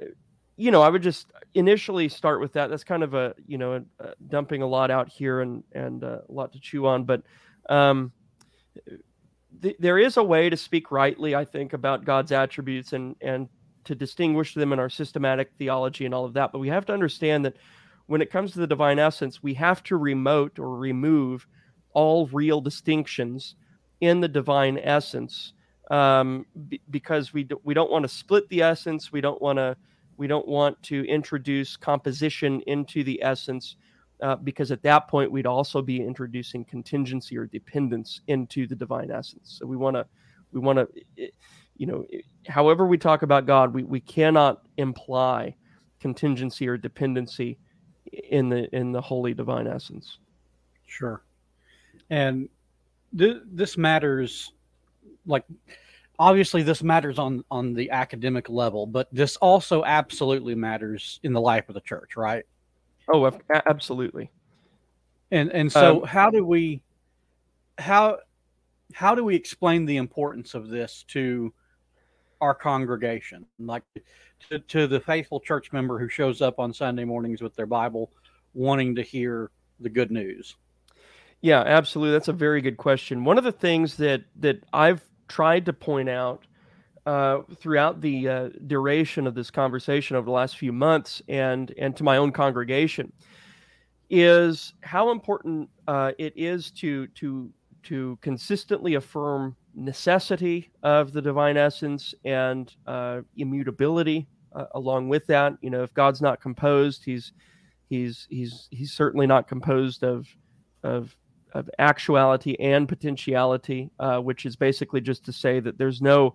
you 0.56 0.70
know, 0.70 0.80
I 0.80 0.88
would 0.88 1.02
just 1.02 1.26
initially 1.54 2.08
start 2.08 2.40
with 2.40 2.54
that. 2.54 2.70
That's 2.70 2.82
kind 2.82 3.02
of 3.02 3.12
a 3.12 3.34
you 3.46 3.58
know 3.58 3.74
a, 3.74 4.04
a 4.04 4.14
dumping 4.26 4.62
a 4.62 4.66
lot 4.66 4.90
out 4.90 5.10
here 5.10 5.42
and 5.42 5.62
and 5.72 6.02
uh, 6.02 6.20
a 6.26 6.32
lot 6.32 6.54
to 6.54 6.60
chew 6.60 6.86
on, 6.86 7.04
but. 7.04 7.22
Um, 7.68 8.10
th- 9.60 9.76
there 9.78 9.98
is 9.98 10.16
a 10.16 10.22
way 10.22 10.48
to 10.48 10.56
speak 10.56 10.90
rightly, 10.90 11.34
I 11.34 11.44
think, 11.44 11.72
about 11.72 12.04
God's 12.04 12.32
attributes 12.32 12.92
and 12.92 13.16
and 13.20 13.48
to 13.84 13.94
distinguish 13.94 14.54
them 14.54 14.72
in 14.72 14.78
our 14.78 14.88
systematic 14.88 15.50
theology 15.58 16.04
and 16.04 16.14
all 16.14 16.24
of 16.24 16.34
that. 16.34 16.52
But 16.52 16.60
we 16.60 16.68
have 16.68 16.86
to 16.86 16.92
understand 16.92 17.44
that 17.44 17.56
when 18.06 18.22
it 18.22 18.30
comes 18.30 18.52
to 18.52 18.60
the 18.60 18.66
divine 18.66 18.98
essence, 18.98 19.42
we 19.42 19.54
have 19.54 19.82
to 19.84 19.96
remote 19.96 20.58
or 20.58 20.76
remove 20.76 21.46
all 21.92 22.26
real 22.28 22.60
distinctions 22.60 23.56
in 24.00 24.20
the 24.20 24.28
divine 24.28 24.78
essence 24.78 25.52
um, 25.90 26.46
b- 26.68 26.80
because 26.90 27.32
we 27.32 27.44
do, 27.44 27.60
we 27.64 27.74
don't 27.74 27.90
want 27.90 28.02
to 28.02 28.08
split 28.08 28.48
the 28.48 28.62
essence. 28.62 29.12
We 29.12 29.20
don't 29.20 29.40
want 29.40 29.58
to 29.58 29.76
we 30.16 30.26
don't 30.26 30.46
want 30.46 30.80
to 30.84 31.04
introduce 31.06 31.76
composition 31.76 32.60
into 32.66 33.02
the 33.02 33.22
essence 33.22 33.76
uh, 34.22 34.36
because 34.36 34.70
at 34.70 34.82
that 34.82 35.08
point 35.08 35.30
we'd 35.30 35.46
also 35.46 35.82
be 35.82 36.00
introducing 36.00 36.64
contingency 36.64 37.36
or 37.36 37.46
dependence 37.46 38.20
into 38.28 38.66
the 38.66 38.76
divine 38.76 39.10
essence. 39.10 39.58
So 39.58 39.66
we 39.66 39.76
want 39.76 39.96
to, 39.96 40.06
we 40.52 40.60
want 40.60 40.78
to, 40.78 41.30
you 41.76 41.86
know, 41.86 42.06
however 42.46 42.86
we 42.86 42.98
talk 42.98 43.22
about 43.22 43.46
God, 43.46 43.74
we, 43.74 43.82
we 43.82 44.00
cannot 44.00 44.62
imply 44.76 45.54
contingency 46.00 46.68
or 46.68 46.76
dependency 46.76 47.58
in 48.30 48.48
the 48.48 48.74
in 48.74 48.92
the 48.92 49.00
holy 49.00 49.34
divine 49.34 49.66
essence. 49.66 50.18
Sure, 50.86 51.24
and 52.10 52.48
th- 53.16 53.42
this 53.46 53.78
matters, 53.78 54.52
like 55.26 55.44
obviously 56.18 56.62
this 56.62 56.82
matters 56.82 57.18
on 57.18 57.44
on 57.50 57.74
the 57.74 57.90
academic 57.90 58.48
level, 58.48 58.86
but 58.86 59.08
this 59.12 59.36
also 59.36 59.84
absolutely 59.84 60.54
matters 60.54 61.20
in 61.22 61.32
the 61.32 61.40
life 61.40 61.68
of 61.68 61.74
the 61.74 61.80
church, 61.80 62.16
right? 62.16 62.44
Oh, 63.08 63.30
absolutely. 63.66 64.30
And 65.30 65.50
and 65.50 65.72
so 65.72 66.02
um, 66.02 66.08
how 66.08 66.30
do 66.30 66.44
we 66.44 66.82
how 67.78 68.18
how 68.94 69.14
do 69.14 69.24
we 69.24 69.34
explain 69.34 69.86
the 69.86 69.96
importance 69.96 70.54
of 70.54 70.68
this 70.68 71.04
to 71.08 71.52
our 72.40 72.54
congregation, 72.54 73.46
like 73.58 73.84
to, 74.50 74.58
to 74.58 74.86
the 74.86 75.00
faithful 75.00 75.40
church 75.40 75.72
member 75.72 75.98
who 75.98 76.08
shows 76.08 76.42
up 76.42 76.58
on 76.58 76.74
Sunday 76.74 77.04
mornings 77.04 77.40
with 77.40 77.54
their 77.54 77.66
Bible, 77.66 78.10
wanting 78.52 78.96
to 78.96 79.02
hear 79.02 79.50
the 79.80 79.88
good 79.88 80.10
news? 80.10 80.56
Yeah, 81.40 81.60
absolutely. 81.60 82.12
That's 82.12 82.28
a 82.28 82.32
very 82.32 82.60
good 82.60 82.76
question. 82.76 83.24
One 83.24 83.38
of 83.38 83.44
the 83.44 83.52
things 83.52 83.96
that 83.96 84.24
that 84.40 84.62
I've 84.72 85.02
tried 85.28 85.66
to 85.66 85.72
point 85.72 86.08
out 86.08 86.44
uh, 87.06 87.40
throughout 87.56 88.00
the 88.00 88.28
uh, 88.28 88.48
duration 88.66 89.26
of 89.26 89.34
this 89.34 89.50
conversation 89.50 90.16
over 90.16 90.24
the 90.24 90.30
last 90.30 90.56
few 90.56 90.72
months 90.72 91.20
and 91.28 91.74
and 91.76 91.96
to 91.96 92.04
my 92.04 92.16
own 92.16 92.30
congregation 92.30 93.12
is 94.08 94.74
how 94.82 95.10
important 95.10 95.68
uh, 95.88 96.12
it 96.18 96.32
is 96.36 96.70
to 96.70 97.06
to 97.08 97.50
to 97.82 98.16
consistently 98.22 98.94
affirm 98.94 99.56
necessity 99.74 100.70
of 100.84 101.12
the 101.12 101.20
divine 101.20 101.56
essence 101.56 102.14
and 102.24 102.76
uh, 102.86 103.20
immutability 103.36 104.28
uh, 104.54 104.66
along 104.74 105.08
with 105.08 105.26
that. 105.26 105.54
You 105.60 105.70
know 105.70 105.82
if 105.82 105.92
god's 105.94 106.22
not 106.22 106.40
composed 106.40 107.04
he's 107.04 107.32
he's 107.90 108.28
he's 108.30 108.68
he's 108.70 108.92
certainly 108.92 109.26
not 109.26 109.48
composed 109.48 110.04
of 110.04 110.28
of 110.84 111.16
of 111.52 111.68
actuality 111.80 112.54
and 112.60 112.88
potentiality 112.88 113.90
which 114.20 114.46
is 114.46 114.54
basically 114.54 115.00
just 115.00 115.24
to 115.24 115.32
say 115.32 115.58
that 115.58 115.78
there's 115.78 116.00
no 116.00 116.34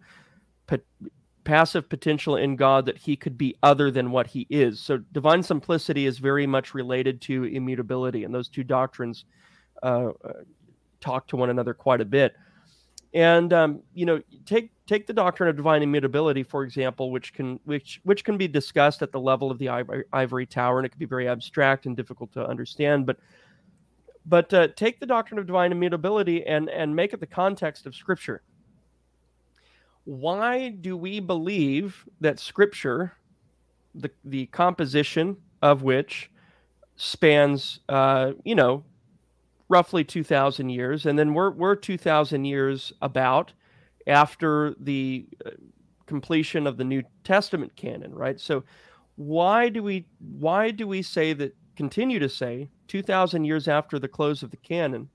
passive 1.48 1.88
potential 1.88 2.36
in 2.36 2.58
God 2.58 2.86
that 2.86 2.98
he 2.98 3.16
could 3.16 3.38
be 3.38 3.56
other 3.64 3.90
than 3.90 4.12
what 4.12 4.28
he 4.28 4.46
is. 4.50 4.82
So 4.82 4.98
divine 5.14 5.42
simplicity 5.42 6.06
is 6.06 6.18
very 6.18 6.46
much 6.46 6.74
related 6.74 7.22
to 7.22 7.46
immutability, 7.46 8.26
and 8.26 8.36
those 8.36 8.50
two 8.50 8.66
doctrines 8.66 9.24
uh, 9.82 10.10
uh, 10.26 10.34
talk 11.00 11.26
to 11.28 11.38
one 11.38 11.50
another 11.50 11.74
quite 11.74 12.02
a 12.02 12.06
bit. 12.06 12.36
And 13.14 13.54
um, 13.54 13.82
you 13.94 14.06
know, 14.06 14.22
take 14.46 14.72
take 14.88 15.08
the 15.08 15.14
doctrine 15.14 15.48
of 15.48 15.56
divine 15.56 15.84
immutability, 15.84 16.44
for 16.44 16.64
example, 16.64 17.12
which 17.12 17.34
can 17.34 17.62
which 17.64 18.02
which 18.04 18.26
can 18.26 18.38
be 18.38 18.50
discussed 18.50 19.02
at 19.02 19.14
the 19.14 19.20
level 19.20 19.50
of 19.50 19.58
the 19.58 19.70
ivory, 19.70 20.04
ivory 20.12 20.46
tower, 20.46 20.80
and 20.80 20.86
it 20.86 20.90
can 20.90 21.00
be 21.00 21.06
very 21.06 21.30
abstract 21.30 21.86
and 21.86 21.96
difficult 21.96 22.34
to 22.34 22.46
understand. 22.46 23.06
But 23.06 23.20
but 24.26 24.54
uh, 24.54 24.68
take 24.76 25.00
the 25.00 25.06
doctrine 25.06 25.40
of 25.40 25.48
divine 25.48 25.72
immutability 25.72 26.46
and 26.46 26.70
and 26.70 26.94
make 26.94 27.14
it 27.14 27.22
the 27.22 27.26
context 27.26 27.86
of 27.86 27.96
Scripture 27.96 28.42
why 30.08 30.70
do 30.70 30.96
we 30.96 31.20
believe 31.20 32.06
that 32.22 32.40
scripture 32.40 33.12
the 33.94 34.10
the 34.24 34.46
composition 34.48 35.36
of 35.62 35.84
which 35.84 36.32
spans 36.96 37.82
uh, 37.90 38.32
you 38.46 38.56
know 38.56 38.86
roughly 39.70 40.06
2,000 40.06 40.70
years, 40.70 41.06
and 41.06 41.20
then 41.20 41.34
we're 41.34 41.52
we're 41.52 41.76
2,000 41.76 42.46
years 42.46 42.94
about 43.02 43.52
after 44.08 44.74
the 44.80 45.28
uh, 45.46 45.50
completion 46.06 46.66
of 46.66 46.78
the 46.78 46.86
New 46.86 47.04
Testament 47.26 47.76
canon, 47.76 48.16
right? 48.16 48.40
So 48.40 48.64
why 49.18 49.68
do 49.68 49.84
we 49.84 50.06
why 50.20 50.72
do 50.72 50.88
we 50.88 51.02
say 51.02 51.34
that 51.34 51.54
continue 51.76 52.20
to 52.20 52.30
say 52.30 52.70
2,000 52.88 53.44
years 53.44 53.68
after 53.68 54.00
the 54.00 54.08
close 54.08 54.42
of 54.42 54.52
the 54.52 54.58
canon 54.58 55.10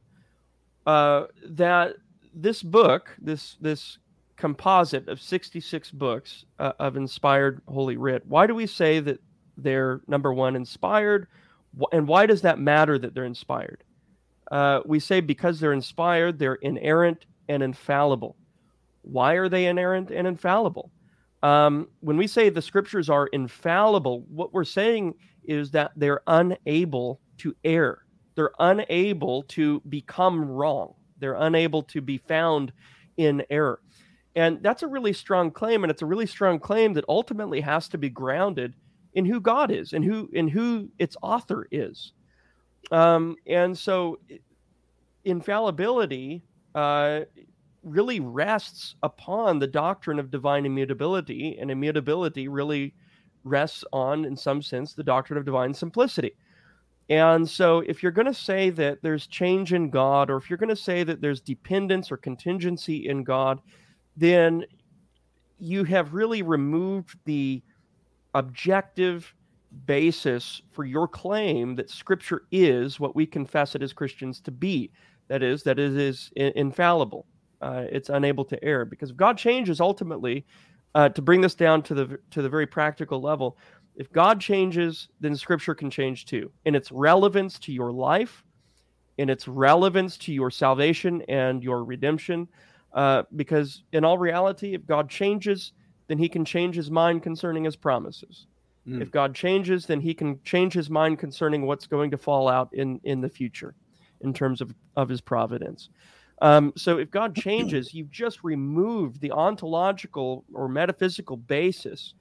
uh, 0.85 1.25
that 1.47 1.95
this 2.35 2.63
book, 2.63 3.17
this 3.19 3.57
this 3.59 3.97
composite 4.43 5.07
of 5.07 5.21
66 5.21 5.93
books 5.93 6.47
uh, 6.59 6.73
of 6.81 6.97
inspired 6.97 7.63
Holy 7.69 7.97
Writ, 7.97 8.27
why 8.27 8.49
do 8.49 8.57
we 8.57 8.67
say 8.67 8.99
that 8.99 9.21
they're 9.57 10.01
number 10.09 10.35
one 10.35 10.57
inspired, 10.57 11.29
and 11.93 12.09
why 12.09 12.27
does 12.27 12.43
that 12.43 12.59
matter 12.59 12.99
that 12.99 13.15
they're 13.15 13.25
inspired? 13.25 13.85
Uh, 14.51 14.81
we 14.85 14.99
say 14.99 15.21
because 15.21 15.61
they're 15.61 15.73
inspired, 15.73 16.41
they're 16.41 16.57
inerrant 16.57 17.25
and 17.49 17.63
infallible. 17.63 18.35
Why 19.03 19.35
are 19.35 19.49
they 19.49 19.67
inerrant 19.67 20.11
and 20.11 20.27
infallible? 20.27 20.91
Um, 21.45 21.87
when 22.01 22.17
we 22.17 22.27
say 22.27 22.49
the 22.49 22.61
scriptures 22.61 23.09
are 23.09 23.29
infallible, 23.29 24.25
what 24.29 24.53
we're 24.53 24.65
saying 24.65 25.15
is 25.45 25.71
that 25.71 25.93
they're 25.95 26.23
unable 26.27 27.21
to 27.39 27.55
err. 27.63 28.01
They're 28.35 28.55
unable 28.59 29.45
to 29.45 29.81
become 29.89 30.45
wrong. 30.51 30.95
They're 31.21 31.35
unable 31.35 31.85
to 31.85 32.01
be 32.01 32.19
found 32.19 32.73
in 33.17 33.45
error. 33.51 33.81
And 34.35 34.63
that's 34.63 34.83
a 34.83 34.87
really 34.87 35.13
strong 35.13 35.51
claim. 35.51 35.85
And 35.85 35.91
it's 35.91 36.03
a 36.03 36.07
really 36.07 36.27
strong 36.27 36.59
claim 36.59 36.95
that 36.95 37.05
ultimately 37.09 37.61
has 37.61 37.89
to 37.89 37.99
be 37.99 38.09
grounded 38.09 38.75
in 39.15 39.25
who 39.27 39.41
God 39.41 39.71
is 39.71 39.93
and 39.93 40.05
who 40.05 40.31
in 40.33 40.49
who 40.49 40.89
its 40.99 41.17
author 41.23 41.69
is. 41.71 42.13
Um, 42.91 43.37
and 43.47 43.77
so 43.77 44.19
infallibility 45.25 46.43
uh, 46.75 47.21
really 47.83 48.21
rests 48.21 48.95
upon 49.03 49.59
the 49.59 49.67
doctrine 49.67 50.19
of 50.19 50.31
divine 50.31 50.67
immutability, 50.67 51.59
and 51.61 51.71
immutability 51.71 52.49
really 52.49 52.95
rests 53.45 53.85
on, 53.93 54.25
in 54.25 54.37
some 54.37 54.63
sense, 54.63 54.95
the 54.95 55.03
doctrine 55.03 55.39
of 55.39 55.45
divine 55.45 55.75
simplicity. 55.75 56.33
And 57.09 57.49
so, 57.49 57.81
if 57.81 58.03
you're 58.03 58.13
going 58.13 58.27
to 58.27 58.35
say 58.35 58.71
that 58.71 59.03
there's 59.03 59.27
change 59.27 59.73
in 59.73 59.91
God, 59.91 60.31
or 60.31 60.37
if 60.37 60.49
you're 60.49 60.57
going 60.57 60.69
to 60.69 60.77
say 60.77 61.03
that 61.03 61.21
there's 61.21 61.41
dependence 61.41 62.13
or 62.13 62.17
contingency 62.17 63.09
in 63.09 63.25
God, 63.25 63.61
then 64.17 64.65
you 65.59 65.85
have 65.85 66.15
really 66.15 66.43
removed 66.43 67.19
the 67.25 67.63
objective 68.35 69.35
basis 69.87 70.63
for 70.71 70.85
your 70.85 71.09
claim 71.09 71.75
that 71.77 71.91
Scripture 71.91 72.43
is 72.51 73.01
what 73.01 73.15
we 73.17 73.27
confess 73.27 73.75
it 73.75 73.83
as 73.83 73.93
Christians 73.93 74.41
to 74.41 74.51
be. 74.51 74.91
That 75.29 75.43
is, 75.43 75.63
that 75.63 75.79
it 75.79 75.97
is 75.97 76.31
infallible. 76.37 77.27
Uh, 77.61 77.85
it's 77.91 78.09
unable 78.09 78.45
to 78.45 78.63
err 78.65 78.85
because 78.85 79.11
if 79.11 79.17
God 79.17 79.39
changes 79.39 79.81
ultimately, 79.81 80.45
uh, 80.95 81.09
to 81.11 81.23
bring 81.23 81.41
this 81.41 81.55
down 81.55 81.83
to 81.83 81.95
the 81.95 82.19
to 82.31 82.43
the 82.43 82.49
very 82.49 82.67
practical 82.67 83.21
level, 83.21 83.57
if 83.95 84.11
God 84.13 84.41
changes, 84.41 85.09
then 85.21 85.37
Scripture 85.37 85.75
can 85.75 85.91
change 85.91 86.27
too, 86.27 86.51
in 86.65 86.75
its 86.75 86.91
relevance 86.91 87.59
to 87.61 87.73
your 87.73 87.93
life, 87.93 88.45
in 89.19 89.31
its 89.31 89.47
relevance 89.47 90.17
to 90.19 90.33
your 90.33 90.51
salvation 90.51 91.23
and 91.29 91.63
your 91.63 91.85
redemption. 91.85 92.49
Uh, 92.95 93.23
because 93.37 93.85
in 93.93 94.05
all 94.05 94.19
reality, 94.19 94.75
if 94.75 94.87
God 94.87 95.09
changes, 95.09 95.73
then 96.09 96.19
He 96.19 96.29
can 96.29 96.45
change 96.45 96.75
His 96.77 96.91
mind 96.91 97.23
concerning 97.23 97.65
His 97.65 97.77
promises. 97.77 98.47
Mm. 98.87 99.01
If 99.01 99.11
God 99.11 99.35
changes, 99.35 99.87
then 99.87 100.01
He 100.01 100.15
can 100.15 100.41
change 100.45 100.75
His 100.75 100.91
mind 100.91 101.19
concerning 101.19 101.67
what's 101.67 101.87
going 101.87 102.11
to 102.11 102.19
fall 102.19 102.49
out 102.49 102.69
in 102.73 103.01
in 103.05 103.21
the 103.21 103.29
future, 103.29 103.75
in 104.21 104.33
terms 104.33 104.61
of 104.61 104.75
of 104.97 105.09
His 105.09 105.21
providence. 105.21 105.89
Um, 106.43 106.73
so 106.77 106.99
if 106.99 107.11
God 107.11 107.35
changes, 107.37 107.95
you've 107.95 108.11
just 108.11 108.45
removed 108.45 109.21
the 109.21 109.33
ontological 109.33 110.45
or 110.53 110.69
metaphysical 110.69 111.37
basis 111.37 112.15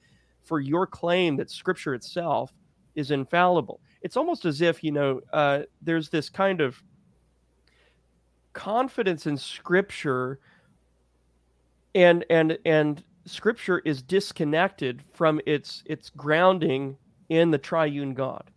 for 0.44 0.60
your 0.60 0.88
claim 0.88 1.36
that 1.38 1.50
Scripture 1.50 1.94
itself 1.94 2.54
is 2.96 3.12
infallible. 3.12 3.80
It's 4.02 4.18
almost 4.18 4.46
as 4.46 4.62
if 4.62 4.84
you 4.84 4.92
know 4.92 5.22
uh, 5.34 5.62
there's 5.82 6.10
this 6.10 6.30
kind 6.30 6.62
of 6.62 6.82
confidence 8.54 9.28
in 9.28 9.38
Scripture, 9.38 10.40
and 11.96 12.26
and 12.30 12.58
and 12.66 13.04
Scripture 13.26 13.80
is 13.80 14.02
disconnected 14.02 15.04
from 15.14 15.40
its 15.46 15.84
its 15.86 16.10
grounding 16.10 16.98
in 17.30 17.52
the 17.52 17.58
triune 17.58 18.14
God. 18.14 18.50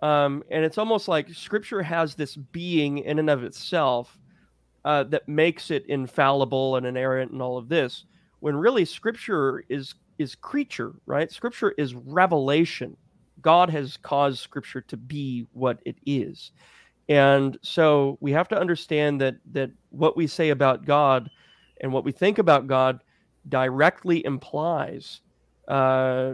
Um, 0.00 0.44
and 0.50 0.64
it's 0.64 0.78
almost 0.78 1.08
like 1.08 1.28
Scripture 1.30 1.82
has 1.82 2.14
this 2.14 2.36
being 2.36 2.98
in 2.98 3.18
and 3.18 3.30
of 3.30 3.42
itself 3.42 4.18
uh, 4.84 5.04
that 5.04 5.28
makes 5.28 5.70
it 5.70 5.86
infallible 5.86 6.76
and 6.76 6.86
inerrant 6.86 7.32
and 7.32 7.42
all 7.42 7.58
of 7.58 7.68
this, 7.68 8.04
when 8.40 8.56
really 8.56 8.84
Scripture 8.84 9.64
is 9.68 9.94
is 10.18 10.34
creature, 10.34 10.94
right? 11.06 11.30
Scripture 11.30 11.74
is 11.78 11.94
revelation. 11.94 12.96
God 13.40 13.70
has 13.70 13.96
caused 13.96 14.40
Scripture 14.40 14.80
to 14.82 14.96
be 14.96 15.46
what 15.52 15.78
it 15.84 15.96
is, 16.06 16.52
and 17.08 17.56
so 17.62 18.18
we 18.20 18.32
have 18.32 18.48
to 18.48 18.58
understand 18.58 19.20
that 19.20 19.36
that 19.52 19.70
what 19.90 20.16
we 20.16 20.26
say 20.26 20.50
about 20.50 20.84
God 20.84 21.30
and 21.80 21.92
what 21.92 22.04
we 22.04 22.12
think 22.12 22.38
about 22.38 22.66
God 22.66 23.02
directly 23.48 24.24
implies 24.24 25.20
uh, 25.68 26.32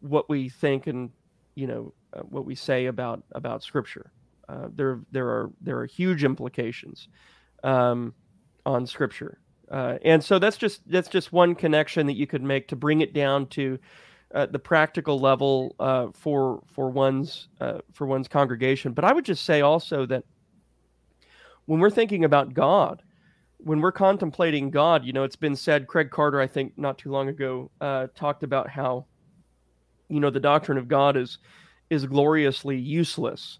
what 0.00 0.28
we 0.28 0.48
think 0.48 0.86
and 0.86 1.10
you 1.54 1.66
know 1.66 1.92
uh, 2.12 2.20
what 2.20 2.44
we 2.44 2.54
say 2.54 2.86
about 2.86 3.22
about 3.32 3.62
Scripture. 3.62 4.12
Uh, 4.48 4.68
there 4.74 5.00
there 5.10 5.26
are 5.28 5.50
there 5.60 5.78
are 5.78 5.86
huge 5.86 6.24
implications 6.24 7.08
um, 7.64 8.14
on 8.64 8.86
Scripture. 8.86 9.38
Uh, 9.68 9.98
and 10.04 10.22
so 10.22 10.38
that's 10.38 10.56
just 10.56 10.88
that's 10.88 11.08
just 11.08 11.32
one 11.32 11.54
connection 11.54 12.06
that 12.06 12.12
you 12.12 12.26
could 12.26 12.42
make 12.42 12.68
to 12.68 12.76
bring 12.76 13.00
it 13.00 13.12
down 13.12 13.46
to 13.46 13.78
uh, 14.32 14.46
the 14.46 14.58
practical 14.58 15.18
level 15.18 15.74
uh, 15.80 16.06
for 16.12 16.62
for 16.68 16.88
one's 16.88 17.48
for 17.92 18.06
one's 18.06 18.28
congregation. 18.28 18.92
But 18.92 19.04
I 19.04 19.12
would 19.12 19.24
just 19.24 19.44
say 19.44 19.62
also 19.62 20.06
that 20.06 20.24
when 21.64 21.80
we're 21.80 21.90
thinking 21.90 22.24
about 22.24 22.54
God, 22.54 23.02
when 23.58 23.80
we're 23.80 23.92
contemplating 23.92 24.70
God, 24.70 25.04
you 25.04 25.12
know, 25.12 25.24
it's 25.24 25.36
been 25.36 25.56
said. 25.56 25.86
Craig 25.86 26.10
Carter, 26.10 26.40
I 26.40 26.46
think, 26.46 26.76
not 26.76 26.98
too 26.98 27.10
long 27.10 27.28
ago, 27.28 27.70
uh, 27.80 28.08
talked 28.14 28.42
about 28.42 28.68
how 28.68 29.06
you 30.08 30.20
know 30.20 30.30
the 30.30 30.40
doctrine 30.40 30.78
of 30.78 30.88
God 30.88 31.16
is 31.16 31.38
is 31.90 32.06
gloriously 32.06 32.76
useless 32.76 33.58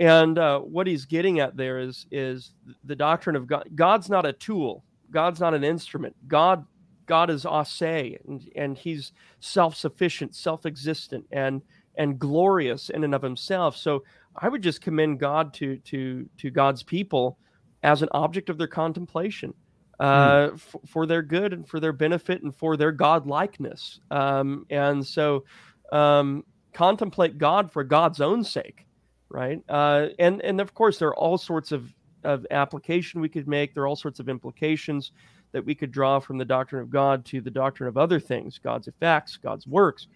and 0.00 0.38
uh, 0.38 0.60
what 0.60 0.86
he's 0.86 1.04
getting 1.04 1.40
at 1.40 1.56
there 1.56 1.78
is 1.80 2.06
is 2.10 2.52
the 2.84 2.94
doctrine 2.94 3.36
of 3.36 3.46
God. 3.46 3.68
God's 3.74 4.08
not 4.08 4.26
a 4.26 4.32
tool. 4.32 4.84
God's 5.10 5.40
not 5.40 5.54
an 5.54 5.64
instrument. 5.64 6.14
God 6.28 6.64
God 7.06 7.30
is 7.30 7.46
a 7.48 7.64
se, 7.64 8.18
and, 8.28 8.50
and 8.54 8.76
he's 8.76 9.12
self-sufficient, 9.40 10.34
self-existent, 10.34 11.24
and 11.32 11.62
and 11.96 12.18
glorious 12.18 12.90
in 12.90 13.02
and 13.02 13.14
of 13.14 13.22
himself. 13.22 13.76
So 13.76 14.04
I 14.36 14.48
would 14.48 14.62
just 14.62 14.80
commend 14.80 15.18
God 15.18 15.52
to 15.54 15.78
to 15.78 16.28
to 16.38 16.50
God's 16.50 16.82
people 16.82 17.38
as 17.82 18.02
an 18.02 18.08
object 18.12 18.50
of 18.50 18.58
their 18.58 18.66
contemplation, 18.66 19.54
uh, 20.00 20.48
mm. 20.48 20.54
f- 20.54 20.76
for 20.86 21.06
their 21.06 21.22
good 21.22 21.52
and 21.52 21.68
for 21.68 21.80
their 21.80 21.92
benefit 21.92 22.42
and 22.42 22.54
for 22.54 22.76
their 22.76 22.92
God 22.92 23.26
likeness. 23.26 24.00
Um, 24.10 24.66
and 24.70 25.06
so 25.06 25.44
um, 25.92 26.44
contemplate 26.72 27.38
God 27.38 27.70
for 27.70 27.84
God's 27.84 28.20
own 28.20 28.44
sake 28.44 28.84
right? 29.30 29.62
Uh, 29.68 30.08
and 30.18 30.42
and 30.42 30.60
of 30.60 30.74
course, 30.74 30.98
there 30.98 31.08
are 31.08 31.16
all 31.16 31.38
sorts 31.38 31.72
of 31.72 31.94
of 32.24 32.46
application 32.50 33.20
we 33.20 33.28
could 33.28 33.48
make. 33.48 33.74
There 33.74 33.84
are 33.84 33.86
all 33.86 33.96
sorts 33.96 34.20
of 34.20 34.28
implications 34.28 35.12
that 35.52 35.64
we 35.64 35.74
could 35.74 35.90
draw 35.90 36.18
from 36.18 36.36
the 36.36 36.44
doctrine 36.44 36.82
of 36.82 36.90
God 36.90 37.24
to 37.26 37.40
the 37.40 37.50
doctrine 37.50 37.88
of 37.88 37.96
other 37.96 38.20
things, 38.20 38.58
God's 38.58 38.88
effects, 38.88 39.36
God's 39.36 39.66
works. 39.66 40.08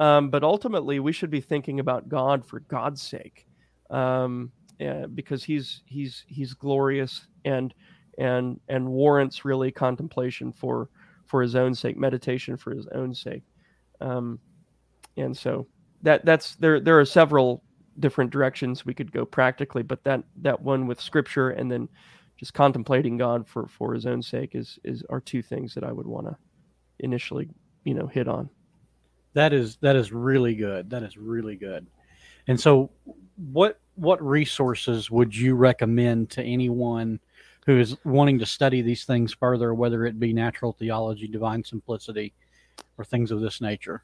Um, 0.00 0.30
but 0.30 0.42
ultimately, 0.42 0.98
we 0.98 1.12
should 1.12 1.30
be 1.30 1.40
thinking 1.40 1.78
about 1.78 2.08
God 2.08 2.44
for 2.44 2.60
God's 2.60 3.02
sake, 3.02 3.46
um, 3.90 4.50
uh, 4.86 5.06
because 5.08 5.44
He's 5.44 5.82
He's 5.86 6.24
He's 6.26 6.54
glorious 6.54 7.26
and 7.44 7.74
and 8.18 8.60
and 8.68 8.88
warrants 8.88 9.44
really 9.44 9.70
contemplation 9.70 10.52
for 10.52 10.88
for 11.26 11.42
His 11.42 11.54
own 11.54 11.74
sake, 11.74 11.96
meditation 11.96 12.56
for 12.56 12.74
His 12.74 12.86
own 12.88 13.14
sake. 13.14 13.42
Um, 14.00 14.38
and 15.16 15.36
so 15.36 15.66
that 16.02 16.24
that's 16.24 16.56
there. 16.56 16.80
There 16.80 16.98
are 16.98 17.04
several 17.04 17.62
different 17.98 18.30
directions 18.30 18.86
we 18.86 18.94
could 18.94 19.12
go 19.12 19.24
practically, 19.24 19.82
but 19.82 20.02
that 20.04 20.24
that 20.42 20.60
one 20.60 20.86
with 20.86 21.00
scripture 21.00 21.50
and 21.50 21.70
then 21.70 21.88
just 22.36 22.54
contemplating 22.54 23.16
God 23.16 23.46
for 23.46 23.68
for 23.68 23.94
His 23.94 24.06
own 24.06 24.22
sake 24.22 24.54
is 24.54 24.78
is 24.84 25.02
are 25.10 25.20
two 25.20 25.42
things 25.42 25.74
that 25.74 25.84
I 25.84 25.92
would 25.92 26.06
want 26.06 26.26
to 26.26 26.36
initially 27.00 27.48
you 27.84 27.94
know 27.94 28.06
hit 28.06 28.28
on. 28.28 28.48
That 29.34 29.52
is 29.52 29.76
that 29.76 29.96
is 29.96 30.12
really 30.12 30.54
good. 30.54 30.90
That 30.90 31.02
is 31.02 31.16
really 31.16 31.56
good. 31.56 31.86
And 32.48 32.60
so, 32.60 32.90
what 33.36 33.80
what 33.94 34.22
resources 34.22 35.10
would 35.10 35.34
you 35.34 35.54
recommend 35.54 36.30
to 36.30 36.42
anyone 36.42 37.20
who 37.66 37.78
is 37.78 37.96
wanting 38.04 38.38
to 38.38 38.46
study 38.46 38.82
these 38.82 39.04
things 39.04 39.32
further, 39.32 39.74
whether 39.74 40.04
it 40.04 40.18
be 40.18 40.32
natural 40.32 40.72
theology, 40.72 41.28
divine 41.28 41.62
simplicity, 41.62 42.32
or 42.98 43.04
things 43.04 43.30
of 43.30 43.40
this 43.40 43.60
nature? 43.60 44.02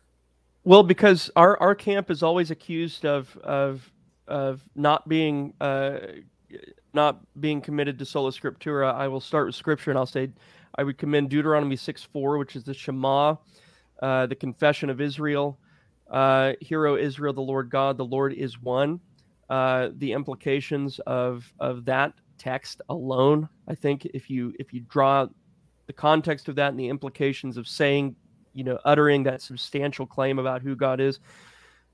Well, 0.64 0.82
because 0.82 1.30
our, 1.34 1.58
our 1.58 1.74
camp 1.74 2.10
is 2.10 2.22
always 2.22 2.50
accused 2.50 3.04
of 3.04 3.36
of 3.38 3.90
of 4.26 4.62
not 4.74 5.08
being 5.08 5.54
uh, 5.60 5.98
not 6.92 7.20
being 7.40 7.60
committed 7.60 7.98
to 7.98 8.04
sola 8.04 8.30
scriptura, 8.30 8.94
I 8.94 9.08
will 9.08 9.20
start 9.20 9.46
with 9.46 9.54
scripture 9.54 9.90
and 9.90 9.98
I'll 9.98 10.06
say 10.06 10.28
I 10.76 10.84
would 10.84 10.98
commend 10.98 11.30
Deuteronomy 11.30 11.76
6 11.76 12.02
4, 12.04 12.38
which 12.38 12.54
is 12.54 12.64
the 12.64 12.74
Shema, 12.74 13.36
uh, 14.00 14.26
the 14.26 14.34
confession 14.34 14.90
of 14.90 15.00
Israel. 15.00 15.58
Uh, 16.08 16.52
Hero 16.60 16.96
Israel, 16.96 17.34
the 17.34 17.40
Lord 17.40 17.68
God, 17.68 17.98
the 17.98 18.04
Lord 18.04 18.32
is 18.32 18.60
one. 18.60 19.00
Uh, 19.48 19.88
the 19.96 20.12
implications 20.12 20.98
of 21.06 21.50
of 21.58 21.84
that 21.86 22.12
text 22.38 22.82
alone, 22.88 23.48
I 23.66 23.74
think, 23.74 24.04
if 24.06 24.30
you 24.30 24.54
if 24.58 24.72
you 24.72 24.80
draw 24.80 25.26
the 25.86 25.92
context 25.92 26.48
of 26.48 26.56
that 26.56 26.68
and 26.70 26.78
the 26.78 26.88
implications 26.88 27.56
of 27.56 27.66
saying, 27.66 28.14
you 28.52 28.62
know, 28.62 28.78
uttering 28.84 29.22
that 29.24 29.40
substantial 29.40 30.06
claim 30.06 30.38
about 30.38 30.60
who 30.60 30.76
God 30.76 31.00
is, 31.00 31.20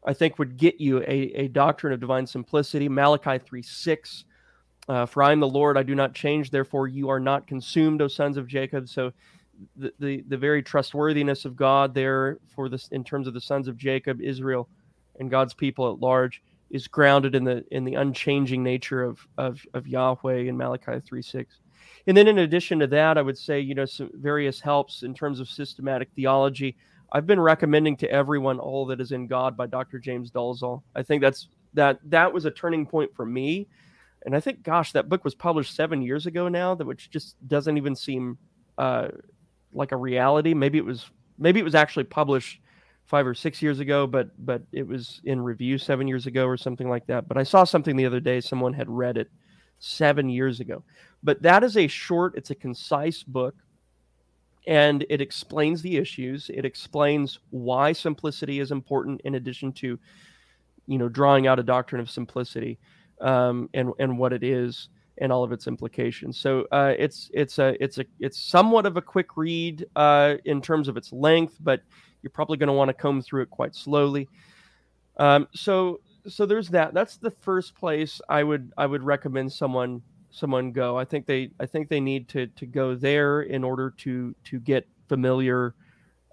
I 0.04 0.12
think 0.12 0.38
would 0.38 0.56
get 0.56 0.80
you 0.80 1.00
a, 1.02 1.32
a 1.34 1.48
doctrine 1.48 1.92
of 1.92 2.00
divine 2.00 2.26
simplicity. 2.26 2.88
Malachi 2.88 3.38
3 3.38 3.62
6. 3.62 4.24
Uh, 4.86 5.06
for 5.06 5.22
I 5.22 5.32
am 5.32 5.40
the 5.40 5.48
Lord, 5.48 5.78
I 5.78 5.82
do 5.82 5.94
not 5.94 6.14
change, 6.14 6.50
therefore 6.50 6.88
you 6.88 7.08
are 7.08 7.20
not 7.20 7.46
consumed, 7.46 8.02
O 8.02 8.08
sons 8.08 8.36
of 8.36 8.46
Jacob. 8.46 8.86
So 8.86 9.12
the, 9.76 9.94
the, 9.98 10.24
the 10.28 10.36
very 10.36 10.62
trustworthiness 10.62 11.46
of 11.46 11.56
God 11.56 11.94
there 11.94 12.38
for 12.54 12.68
this 12.68 12.88
in 12.88 13.02
terms 13.02 13.26
of 13.26 13.32
the 13.32 13.40
sons 13.40 13.66
of 13.66 13.78
Jacob, 13.78 14.20
Israel, 14.20 14.68
and 15.18 15.30
God's 15.30 15.54
people 15.54 15.90
at 15.90 16.00
large 16.00 16.42
is 16.74 16.88
grounded 16.88 17.36
in 17.36 17.44
the 17.44 17.64
in 17.70 17.84
the 17.84 17.94
unchanging 17.94 18.62
nature 18.62 19.04
of 19.04 19.26
of, 19.38 19.64
of 19.74 19.86
Yahweh 19.86 20.40
in 20.40 20.56
Malachi 20.56 20.98
3 21.00 21.22
6. 21.22 21.60
And 22.08 22.16
then 22.16 22.26
in 22.26 22.38
addition 22.38 22.80
to 22.80 22.88
that, 22.88 23.16
I 23.16 23.22
would 23.22 23.38
say, 23.38 23.60
you 23.60 23.76
know, 23.76 23.84
some 23.84 24.10
various 24.14 24.60
helps 24.60 25.04
in 25.04 25.14
terms 25.14 25.38
of 25.38 25.48
systematic 25.48 26.08
theology. 26.16 26.76
I've 27.12 27.28
been 27.28 27.40
recommending 27.40 27.96
to 27.98 28.10
everyone 28.10 28.58
All 28.58 28.86
That 28.86 29.00
Is 29.00 29.12
in 29.12 29.28
God 29.28 29.56
by 29.56 29.66
Dr. 29.66 30.00
James 30.00 30.32
Dolezal. 30.32 30.82
I 30.96 31.04
think 31.04 31.22
that's 31.22 31.48
that 31.74 32.00
that 32.06 32.32
was 32.32 32.44
a 32.44 32.50
turning 32.50 32.86
point 32.86 33.14
for 33.14 33.24
me. 33.24 33.68
And 34.26 34.34
I 34.34 34.40
think, 34.40 34.64
gosh, 34.64 34.90
that 34.92 35.08
book 35.08 35.22
was 35.22 35.34
published 35.36 35.76
seven 35.76 36.02
years 36.02 36.26
ago 36.26 36.48
now, 36.48 36.74
that 36.74 36.86
which 36.86 37.08
just 37.08 37.36
doesn't 37.46 37.76
even 37.76 37.94
seem 37.94 38.36
uh, 38.78 39.08
like 39.72 39.92
a 39.92 39.96
reality. 39.96 40.54
Maybe 40.54 40.78
it 40.78 40.84
was 40.84 41.08
maybe 41.38 41.60
it 41.60 41.64
was 41.64 41.76
actually 41.76 42.04
published 42.04 42.60
five 43.04 43.26
or 43.26 43.34
six 43.34 43.60
years 43.62 43.80
ago, 43.80 44.06
but 44.06 44.30
but 44.44 44.62
it 44.72 44.86
was 44.86 45.20
in 45.24 45.40
review 45.40 45.78
seven 45.78 46.08
years 46.08 46.26
ago 46.26 46.46
or 46.46 46.56
something 46.56 46.88
like 46.88 47.06
that. 47.06 47.28
But 47.28 47.36
I 47.36 47.42
saw 47.42 47.64
something 47.64 47.96
the 47.96 48.06
other 48.06 48.20
day, 48.20 48.40
someone 48.40 48.72
had 48.72 48.88
read 48.88 49.16
it 49.16 49.30
seven 49.78 50.28
years 50.28 50.60
ago. 50.60 50.82
But 51.22 51.42
that 51.42 51.64
is 51.64 51.76
a 51.76 51.86
short, 51.86 52.34
it's 52.36 52.50
a 52.50 52.54
concise 52.54 53.22
book 53.22 53.54
and 54.66 55.04
it 55.10 55.20
explains 55.20 55.82
the 55.82 55.96
issues 55.96 56.50
it 56.52 56.64
explains 56.64 57.38
why 57.50 57.92
simplicity 57.92 58.60
is 58.60 58.70
important 58.70 59.20
in 59.24 59.34
addition 59.34 59.72
to 59.72 59.98
you 60.86 60.98
know 60.98 61.08
drawing 61.08 61.46
out 61.46 61.58
a 61.58 61.62
doctrine 61.62 62.00
of 62.00 62.10
simplicity 62.10 62.78
um, 63.20 63.68
and 63.74 63.92
and 63.98 64.16
what 64.18 64.32
it 64.32 64.42
is 64.42 64.88
and 65.18 65.30
all 65.30 65.44
of 65.44 65.52
its 65.52 65.66
implications 65.66 66.38
so 66.38 66.66
uh, 66.72 66.94
it's 66.98 67.30
it's 67.34 67.58
a 67.58 67.76
it's 67.82 67.98
a 67.98 68.04
it's 68.20 68.38
somewhat 68.38 68.86
of 68.86 68.96
a 68.96 69.02
quick 69.02 69.36
read 69.36 69.84
uh, 69.96 70.34
in 70.44 70.60
terms 70.60 70.88
of 70.88 70.96
its 70.96 71.12
length 71.12 71.56
but 71.60 71.82
you're 72.24 72.30
probably 72.30 72.56
going 72.56 72.66
to 72.66 72.72
want 72.72 72.88
to 72.88 72.94
comb 72.94 73.22
through 73.22 73.42
it 73.42 73.50
quite 73.50 73.74
slowly 73.76 74.28
um, 75.18 75.46
so 75.54 76.00
so 76.26 76.44
there's 76.46 76.70
that 76.70 76.92
that's 76.92 77.18
the 77.18 77.30
first 77.30 77.76
place 77.76 78.20
i 78.28 78.42
would 78.42 78.72
i 78.76 78.86
would 78.86 79.02
recommend 79.04 79.52
someone 79.52 80.02
someone 80.34 80.72
go. 80.72 80.98
I 80.98 81.04
think 81.04 81.26
they 81.26 81.50
I 81.60 81.66
think 81.66 81.88
they 81.88 82.00
need 82.00 82.28
to 82.30 82.48
to 82.48 82.66
go 82.66 82.94
there 82.94 83.42
in 83.42 83.64
order 83.64 83.90
to 83.98 84.34
to 84.44 84.60
get 84.60 84.86
familiar 85.08 85.74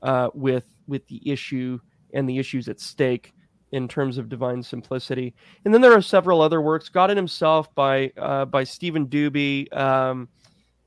uh, 0.02 0.30
with 0.34 0.66
with 0.88 1.08
the 1.08 1.22
issue 1.30 1.80
and 2.14 2.28
the 2.28 2.40
issues 2.40 2.68
at 2.68 2.80
stake 2.80 3.34
in 3.72 3.88
terms 3.88 4.18
of 4.18 4.28
divine 4.28 4.62
simplicity. 4.62 5.34
And 5.64 5.74
then 5.74 5.80
there 5.80 5.94
are 5.94 6.02
several 6.02 6.42
other 6.42 6.62
works, 6.62 6.90
God 6.90 7.12
in 7.12 7.18
Himself 7.18 7.74
by 7.76 8.12
uh, 8.18 8.46
by 8.46 8.64
Steven 8.64 9.08
Duby. 9.08 9.72
um, 9.76 10.28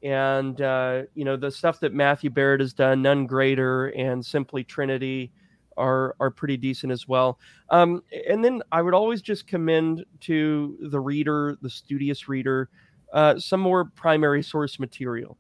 and 0.05 0.61
uh, 0.61 1.03
you 1.15 1.25
know 1.25 1.37
the 1.37 1.51
stuff 1.51 1.81
that 1.81 1.93
Matthew 1.93 2.31
Barrett 2.31 2.61
has 2.61 2.73
done, 2.73 3.03
None 3.03 3.27
Greater 3.27 3.87
and 3.89 4.25
Simply 4.25 4.63
Trinity. 4.63 5.33
Are, 5.77 6.15
are 6.21 6.31
pretty 6.31 6.57
decent 6.57 6.93
as 6.93 7.09
well. 7.09 7.41
Um, 7.69 8.05
and 8.29 8.45
then 8.45 8.63
I 8.71 8.81
would 8.81 8.95
always 8.95 9.21
just 9.21 9.49
commend 9.49 10.05
to 10.21 10.79
the 10.81 11.01
reader, 11.01 11.59
the 11.63 11.69
studious 11.69 12.29
reader, 12.29 12.69
uh, 13.13 13.41
some 13.41 13.59
more 13.59 13.87
primary 13.87 14.41
source 14.45 14.79
material. 14.79 15.37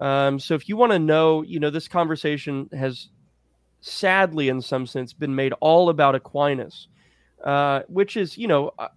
Um, 0.00 0.40
so 0.40 0.54
if 0.54 0.68
you 0.68 0.76
want 0.76 0.90
to 0.90 0.98
know, 0.98 1.42
you 1.42 1.60
know, 1.60 1.70
this 1.70 1.86
conversation 1.86 2.68
has 2.72 3.10
sadly, 3.80 4.48
in 4.48 4.60
some 4.60 4.86
sense, 4.86 5.12
been 5.12 5.34
made 5.34 5.52
all 5.60 5.88
about 5.88 6.16
Aquinas, 6.16 6.88
uh, 7.44 7.82
which 7.86 8.16
is, 8.16 8.36
you 8.36 8.48
know, 8.48 8.72
uh, 8.80 8.88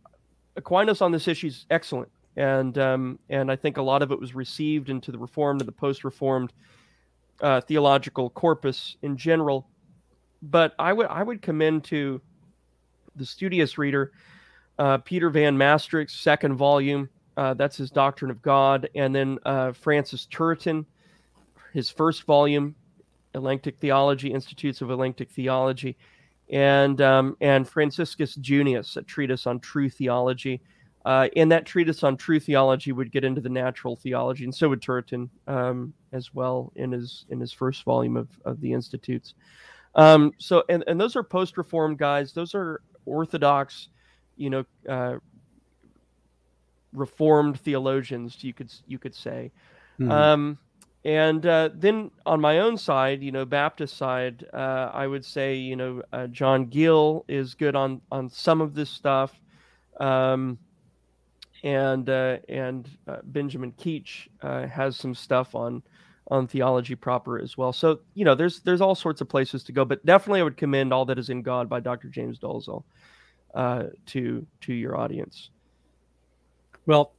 Aquinas 0.56 1.02
on 1.02 1.12
this 1.12 1.28
issue 1.28 1.48
is 1.48 1.66
excellent, 1.70 2.10
and 2.36 2.78
um, 2.78 3.20
and 3.30 3.52
I 3.52 3.56
think 3.56 3.78
a 3.78 3.82
lot 3.82 4.02
of 4.02 4.12
it 4.12 4.20
was 4.20 4.36
received 4.36 4.90
into 4.90 5.12
the 5.12 5.18
Reformed 5.18 5.62
and 5.62 5.68
the 5.68 5.74
post-Reformed 5.74 6.54
uh, 7.42 7.62
theological 7.62 8.30
corpus 8.30 8.98
in 9.02 9.18
general. 9.18 9.68
But 10.42 10.74
I 10.80 10.94
would 10.94 11.08
I 11.08 11.24
would 11.24 11.42
commend 11.42 11.84
to 11.86 12.22
the 13.16 13.26
studious 13.26 13.78
reader 13.78 14.12
uh, 14.80 14.98
Peter 15.00 15.30
Van 15.30 15.58
Mastricht's 15.58 16.20
second 16.20 16.56
volume. 16.56 17.10
Uh, 17.38 17.54
that's 17.54 17.78
his 17.78 17.92
Doctrine 17.92 18.32
of 18.32 18.42
God. 18.42 18.90
And 18.96 19.14
then 19.14 19.38
uh, 19.46 19.74
Francis 19.74 20.28
Turretin, 20.32 20.86
his 21.74 21.90
first 21.90 22.24
volume, 22.24 22.76
Elenctic 23.36 23.78
Theology, 23.78 24.34
Institutes 24.34 24.82
of 24.82 24.90
Elenctic 24.90 25.30
Theology, 25.30 25.98
and 26.50 27.00
um, 27.02 27.38
and 27.42 27.68
Franciscus 27.68 28.36
Junius, 28.36 28.98
a 28.98 29.04
treatise 29.04 29.46
on 29.46 29.60
true 29.60 29.90
theology. 29.90 30.62
Uh, 31.06 31.30
and 31.36 31.52
that 31.52 31.66
treatise 31.66 32.04
on 32.04 32.18
true 32.18 32.40
theology 32.40 32.92
would 32.92 33.12
get 33.12 33.24
into 33.24 33.40
the 33.40 33.50
natural 33.50 33.96
theology, 33.96 34.44
and 34.44 34.54
so 34.54 34.68
would 34.70 34.82
Turretin 34.82 35.30
um, 35.48 35.94
as 36.12 36.34
well 36.34 36.72
in 36.76 36.92
his 36.92 37.26
in 37.30 37.40
his 37.40 37.54
first 37.54 37.84
volume 37.84 38.18
of, 38.18 38.28
of 38.44 38.60
the 38.60 38.74
Institutes. 38.74 39.34
Um, 39.96 40.34
so, 40.38 40.64
and, 40.70 40.84
and 40.88 41.00
those 41.00 41.16
are 41.16 41.24
post-reformed 41.24 41.98
guys. 41.98 42.34
Those 42.34 42.54
are 42.54 42.82
Orthodox, 43.06 43.88
you 44.36 44.50
know, 44.50 44.66
uh, 44.88 45.16
reformed 46.94 47.60
theologians 47.60 48.44
you 48.44 48.54
could 48.54 48.72
you 48.88 48.98
could 48.98 49.14
say 49.14 49.52
mm-hmm. 50.00 50.12
um, 50.12 50.58
and 51.06 51.46
uh, 51.46 51.70
then 51.74 52.12
on 52.26 52.42
my 52.42 52.60
own 52.60 52.78
side 52.78 53.22
you 53.22 53.32
know 53.32 53.46
baptist 53.46 53.96
side 53.96 54.46
uh, 54.54 54.90
i 54.94 55.06
would 55.06 55.24
say 55.24 55.56
you 55.56 55.76
know 55.76 56.02
uh, 56.14 56.28
john 56.28 56.66
gill 56.66 57.26
is 57.28 57.54
good 57.54 57.76
on 57.76 58.02
on 58.12 58.30
some 58.30 58.62
of 58.62 58.74
this 58.74 58.90
stuff 58.90 59.40
um, 60.00 60.58
and 61.64 62.10
uh, 62.10 62.38
and 62.48 62.90
uh, 63.08 63.18
benjamin 63.24 63.72
keach 63.74 64.28
uh, 64.42 64.66
has 64.68 64.96
some 64.96 65.14
stuff 65.14 65.56
on 65.56 65.84
on 66.28 66.48
theology 66.48 66.96
proper 66.96 67.40
as 67.40 67.58
well 67.58 67.74
so 67.74 68.00
you 68.14 68.24
know 68.24 68.36
there's 68.36 68.60
there's 68.62 68.82
all 68.82 68.96
sorts 68.96 69.20
of 69.20 69.28
places 69.28 69.64
to 69.64 69.72
go 69.72 69.84
but 69.84 70.06
definitely 70.06 70.40
i 70.40 70.44
would 70.44 70.58
commend 70.58 70.94
all 70.94 71.06
that 71.06 71.18
is 71.18 71.30
in 71.30 71.42
god 71.42 71.68
by 71.68 71.80
dr 71.80 72.08
james 72.10 72.40
dolezal 72.40 72.84
to 74.06 74.46
to 74.62 74.74
your 74.74 74.96
audience 74.96 75.50
well, 76.90 77.14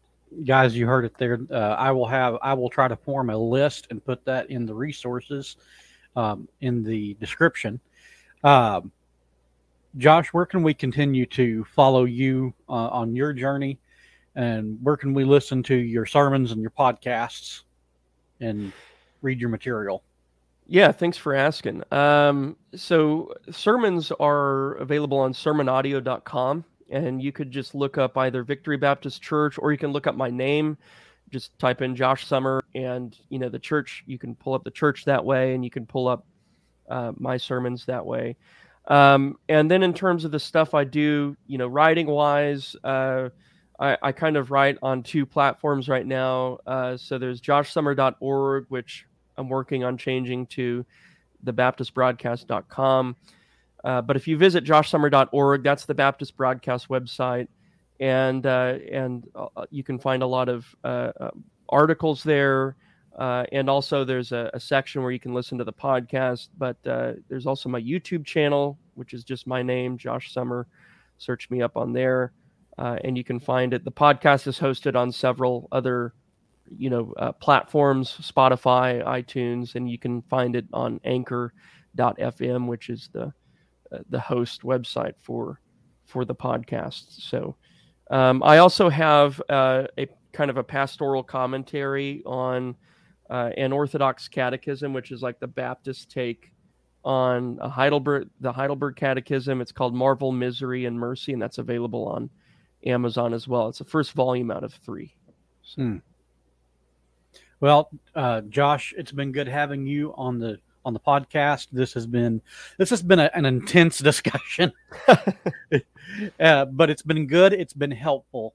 guys, 0.45 0.77
you 0.77 0.85
heard 0.85 1.05
it 1.05 1.17
there. 1.17 1.39
Uh, 1.49 1.55
I 1.55 1.93
will 1.93 2.09
have 2.09 2.39
I 2.43 2.55
will 2.55 2.71
try 2.71 2.89
to 2.89 2.97
form 2.97 3.31
a 3.31 3.37
list 3.37 3.87
and 3.91 4.05
put 4.05 4.25
that 4.25 4.51
in 4.51 4.67
the 4.67 4.75
resources 4.75 5.57
um, 6.17 6.49
in 6.61 6.83
the 6.83 7.15
description. 7.21 7.79
Um, 8.43 8.91
Josh, 9.97 10.27
where 10.29 10.45
can 10.45 10.65
we 10.65 10.75
continue 10.75 11.25
to 11.27 11.65
follow 11.67 12.05
you 12.05 12.53
uh, 12.69 12.73
on 12.73 13.15
your 13.15 13.33
journey, 13.33 13.79
and 14.35 14.79
where 14.83 14.97
can 14.97 15.15
we 15.15 15.25
listen 15.25 15.63
to 15.65 15.75
your 15.75 16.07
sermons 16.07 16.53
and 16.53 16.61
your 16.61 16.71
podcasts 16.71 17.63
and 18.41 18.73
read 19.23 19.41
your 19.41 19.51
material? 19.51 20.03
Yeah, 20.67 20.93
thanks 20.93 21.17
for 21.17 21.35
asking. 21.35 21.83
Um, 21.93 22.57
so 22.75 23.35
sermons 23.51 24.13
are 24.21 24.75
available 24.75 25.19
on 25.19 25.33
sermonaudio.com 25.33 26.65
and 26.91 27.23
you 27.23 27.33
could 27.33 27.51
just 27.51 27.75
look 27.75 27.99
up 27.99 28.17
either 28.19 28.43
Victory 28.43 28.77
Baptist 28.77 29.23
Church 29.23 29.59
or 29.59 29.73
you 29.73 29.79
can 29.79 29.93
look 29.93 30.07
up 30.07 30.17
my 30.17 30.29
name. 30.29 30.77
Just 31.31 31.57
type 31.59 31.81
in 31.81 31.95
Josh 31.95 32.27
Sommer 32.27 32.63
and 32.75 33.17
you 33.29 33.39
know 33.39 33.49
the 33.49 33.59
church. 33.59 34.03
You 34.07 34.19
can 34.19 34.35
pull 34.35 34.53
up 34.53 34.65
the 34.65 34.71
church 34.71 35.05
that 35.05 35.25
way, 35.25 35.55
and 35.55 35.65
you 35.65 35.71
can 35.71 35.87
pull 35.87 36.09
up 36.09 36.27
uh, 36.89 37.13
my 37.17 37.37
sermons 37.37 37.87
that 37.87 38.05
way. 38.05 38.37
Um, 38.89 39.39
and 39.49 39.71
then 39.71 39.85
in 39.85 39.95
terms 39.95 40.25
of 40.25 40.33
the 40.33 40.41
stuff 40.41 40.75
I 40.75 40.83
do, 40.83 41.37
you 41.47 41.57
know, 41.57 41.69
writing 41.69 42.09
wise, 42.09 42.75
uh, 42.83 43.29
I, 43.81 43.97
I, 44.03 44.13
kind 44.13 44.37
of 44.37 44.51
write 44.51 44.77
on 44.83 45.03
two 45.03 45.25
platforms 45.25 45.89
right 45.89 46.07
now. 46.07 46.59
Uh, 46.67 46.97
so 46.99 47.17
there's 47.19 47.41
joshsommer.org, 47.41 48.67
which 48.69 49.07
I'm 49.39 49.49
working 49.49 49.85
on 49.85 49.97
changing 49.97 50.47
to 50.49 50.85
the 51.43 51.53
baptistbroadcast.com. 51.53 53.17
Uh, 53.83 54.03
but 54.03 54.17
if 54.17 54.29
you 54.29 54.37
visit 54.37 54.65
joshsommer.org, 54.65 55.63
that's 55.63 55.87
the 55.87 55.95
Baptist 55.95 56.37
Broadcast 56.37 56.89
website, 56.89 57.49
and 57.99 58.45
uh, 58.45 58.77
and 58.93 59.27
uh, 59.35 59.65
you 59.71 59.83
can 59.83 59.99
find 59.99 60.23
a 60.23 60.27
lot 60.27 60.51
of 60.51 60.67
uh, 60.85 61.13
uh, 61.19 61.31
articles 61.71 62.23
there. 62.23 62.77
and 63.19 63.71
also, 63.71 64.05
there's 64.05 64.33
a, 64.33 64.51
a, 64.53 64.61
section 64.61 65.03
where 65.03 65.11
you 65.11 65.19
can 65.19 65.33
listen 65.33 65.57
to 65.57 65.65
the 65.65 65.73
podcast. 65.73 66.49
But 66.59 66.77
there's 66.83 67.47
also 67.47 67.71
my 67.71 67.81
YouTube 67.81 68.27
channel, 68.27 68.79
which 68.97 69.15
is 69.15 69.25
just 69.25 69.47
my 69.47 69.63
name, 69.63 69.97
Josh 69.97 70.31
Sommer. 70.31 70.67
Search 71.17 71.49
me 71.49 71.63
up 71.63 71.79
on 71.79 71.95
there. 71.95 72.33
Uh, 72.81 72.97
and 73.05 73.17
you 73.17 73.23
can 73.23 73.39
find 73.39 73.75
it. 73.75 73.85
The 73.85 73.93
podcast 73.93 74.47
is 74.47 74.59
hosted 74.59 74.97
on 74.97 75.13
several 75.13 75.69
other, 75.71 76.15
you 76.75 76.89
know, 76.89 77.13
uh, 77.19 77.33
platforms, 77.33 78.17
Spotify, 78.23 79.05
iTunes, 79.05 79.75
and 79.75 79.89
you 79.89 79.99
can 79.99 80.23
find 80.23 80.57
it 80.57 80.65
on 80.73 80.99
Anchor.fm, 81.05 82.67
which 82.67 82.89
is 82.89 83.11
the 83.13 83.33
uh, 83.93 83.99
the 84.09 84.19
host 84.19 84.63
website 84.63 85.13
for 85.21 85.61
for 86.07 86.25
the 86.25 86.35
podcast. 86.35 87.21
So, 87.21 87.57
um, 88.11 88.43
I 88.43 88.59
also 88.59 88.89
have 88.89 89.43
uh, 89.51 89.87
a 89.99 90.09
kind 90.33 90.51
of 90.51 90.57
a 90.57 90.65
pastoral 90.65 91.23
commentary 91.23 92.23
on 92.25 92.75
uh, 93.29 93.51
an 93.59 93.73
Orthodox 93.73 94.27
Catechism, 94.27 94.95
which 94.95 95.11
is 95.11 95.21
like 95.23 95.39
the 95.39 95.47
Baptist 95.47 96.11
take 96.11 96.51
on 97.05 97.59
Heidelberg, 97.59 98.31
the 98.41 98.53
Heidelberg 98.53 98.97
Catechism. 98.97 99.61
It's 99.61 99.73
called 99.73 99.95
Marvel, 99.95 100.33
Misery, 100.33 100.87
and 100.87 100.99
Mercy, 100.99 101.35
and 101.35 101.43
that's 101.43 101.59
available 101.59 102.07
on 102.07 102.31
Amazon 102.85 103.35
as 103.35 103.47
well. 103.47 103.69
It's 103.69 103.79
the 103.79 103.85
first 103.85 104.13
volume 104.13 104.51
out 104.51 104.65
of 104.65 104.73
three. 104.75 105.15
So. 105.63 105.83
Hmm. 105.83 105.97
Well, 107.61 107.91
uh, 108.15 108.41
Josh, 108.43 108.95
it's 108.97 109.13
been 109.13 109.33
good 109.33 109.47
having 109.47 109.87
you 109.87 110.15
on 110.17 110.39
the 110.39 110.59
on 110.85 110.95
the 110.95 111.01
podcast. 111.01 111.69
This 111.71 111.93
has 111.93 112.07
been 112.07 112.41
this 112.79 112.89
has 112.91 113.03
been 113.03 113.19
a, 113.19 113.31
an 113.35 113.45
intense 113.45 113.99
discussion, 114.11 114.73
uh, 116.41 116.65
but 116.65 116.91
it's 116.91 117.03
been 117.03 117.27
good. 117.27 117.53
It's 117.53 117.75
been 117.75 117.91
helpful, 117.91 118.55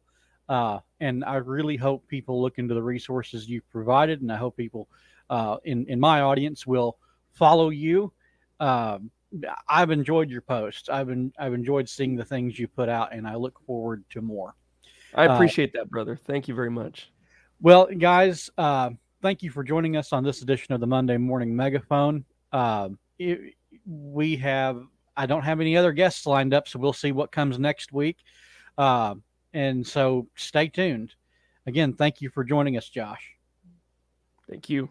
uh, 0.49 0.79
and 0.99 1.23
I 1.23 1.35
really 1.35 1.77
hope 1.77 2.07
people 2.07 2.41
look 2.41 2.57
into 2.57 2.73
the 2.73 2.81
resources 2.81 3.47
you've 3.47 3.69
provided, 3.69 4.21
and 4.21 4.31
I 4.31 4.37
hope 4.37 4.57
people 4.57 4.87
uh, 5.29 5.57
in 5.63 5.85
in 5.85 5.99
my 5.99 6.21
audience 6.21 6.65
will 6.65 6.97
follow 7.33 7.69
you. 7.69 8.11
Um, 8.59 9.11
I've 9.67 9.91
enjoyed 9.91 10.29
your 10.29 10.41
posts. 10.41 10.89
I've 10.89 11.07
been 11.07 11.33
I've 11.39 11.53
enjoyed 11.53 11.89
seeing 11.89 12.15
the 12.15 12.25
things 12.25 12.57
you 12.57 12.67
put 12.67 12.89
out, 12.89 13.13
and 13.13 13.27
I 13.27 13.35
look 13.35 13.59
forward 13.65 14.03
to 14.11 14.21
more. 14.21 14.55
I 15.13 15.27
uh, 15.27 15.35
appreciate 15.35 15.75
uh, 15.75 15.79
that, 15.79 15.89
brother. 15.89 16.15
Thank 16.15 16.47
you 16.47 16.55
very 16.55 16.71
much. 16.71 17.11
Well, 17.61 17.87
guys, 17.87 18.49
uh, 18.57 18.91
thank 19.21 19.43
you 19.43 19.49
for 19.49 19.63
joining 19.63 19.97
us 19.97 20.13
on 20.13 20.23
this 20.23 20.41
edition 20.41 20.73
of 20.73 20.81
the 20.81 20.87
Monday 20.87 21.17
Morning 21.17 21.55
Megaphone. 21.55 22.25
Uh, 22.51 22.89
it, 23.17 23.55
we 23.85 24.35
have 24.37 24.83
I 25.17 25.25
don't 25.25 25.43
have 25.43 25.61
any 25.61 25.77
other 25.77 25.93
guests 25.93 26.25
lined 26.25 26.53
up, 26.53 26.67
so 26.67 26.79
we'll 26.79 26.93
see 26.93 27.11
what 27.11 27.31
comes 27.31 27.57
next 27.57 27.93
week. 27.93 28.17
Uh, 28.77 29.15
and 29.53 29.85
so 29.85 30.27
stay 30.35 30.67
tuned. 30.67 31.13
Again, 31.65 31.93
thank 31.93 32.21
you 32.21 32.29
for 32.29 32.43
joining 32.43 32.77
us, 32.77 32.87
Josh. 32.89 33.35
Thank 34.49 34.69
you. 34.69 34.89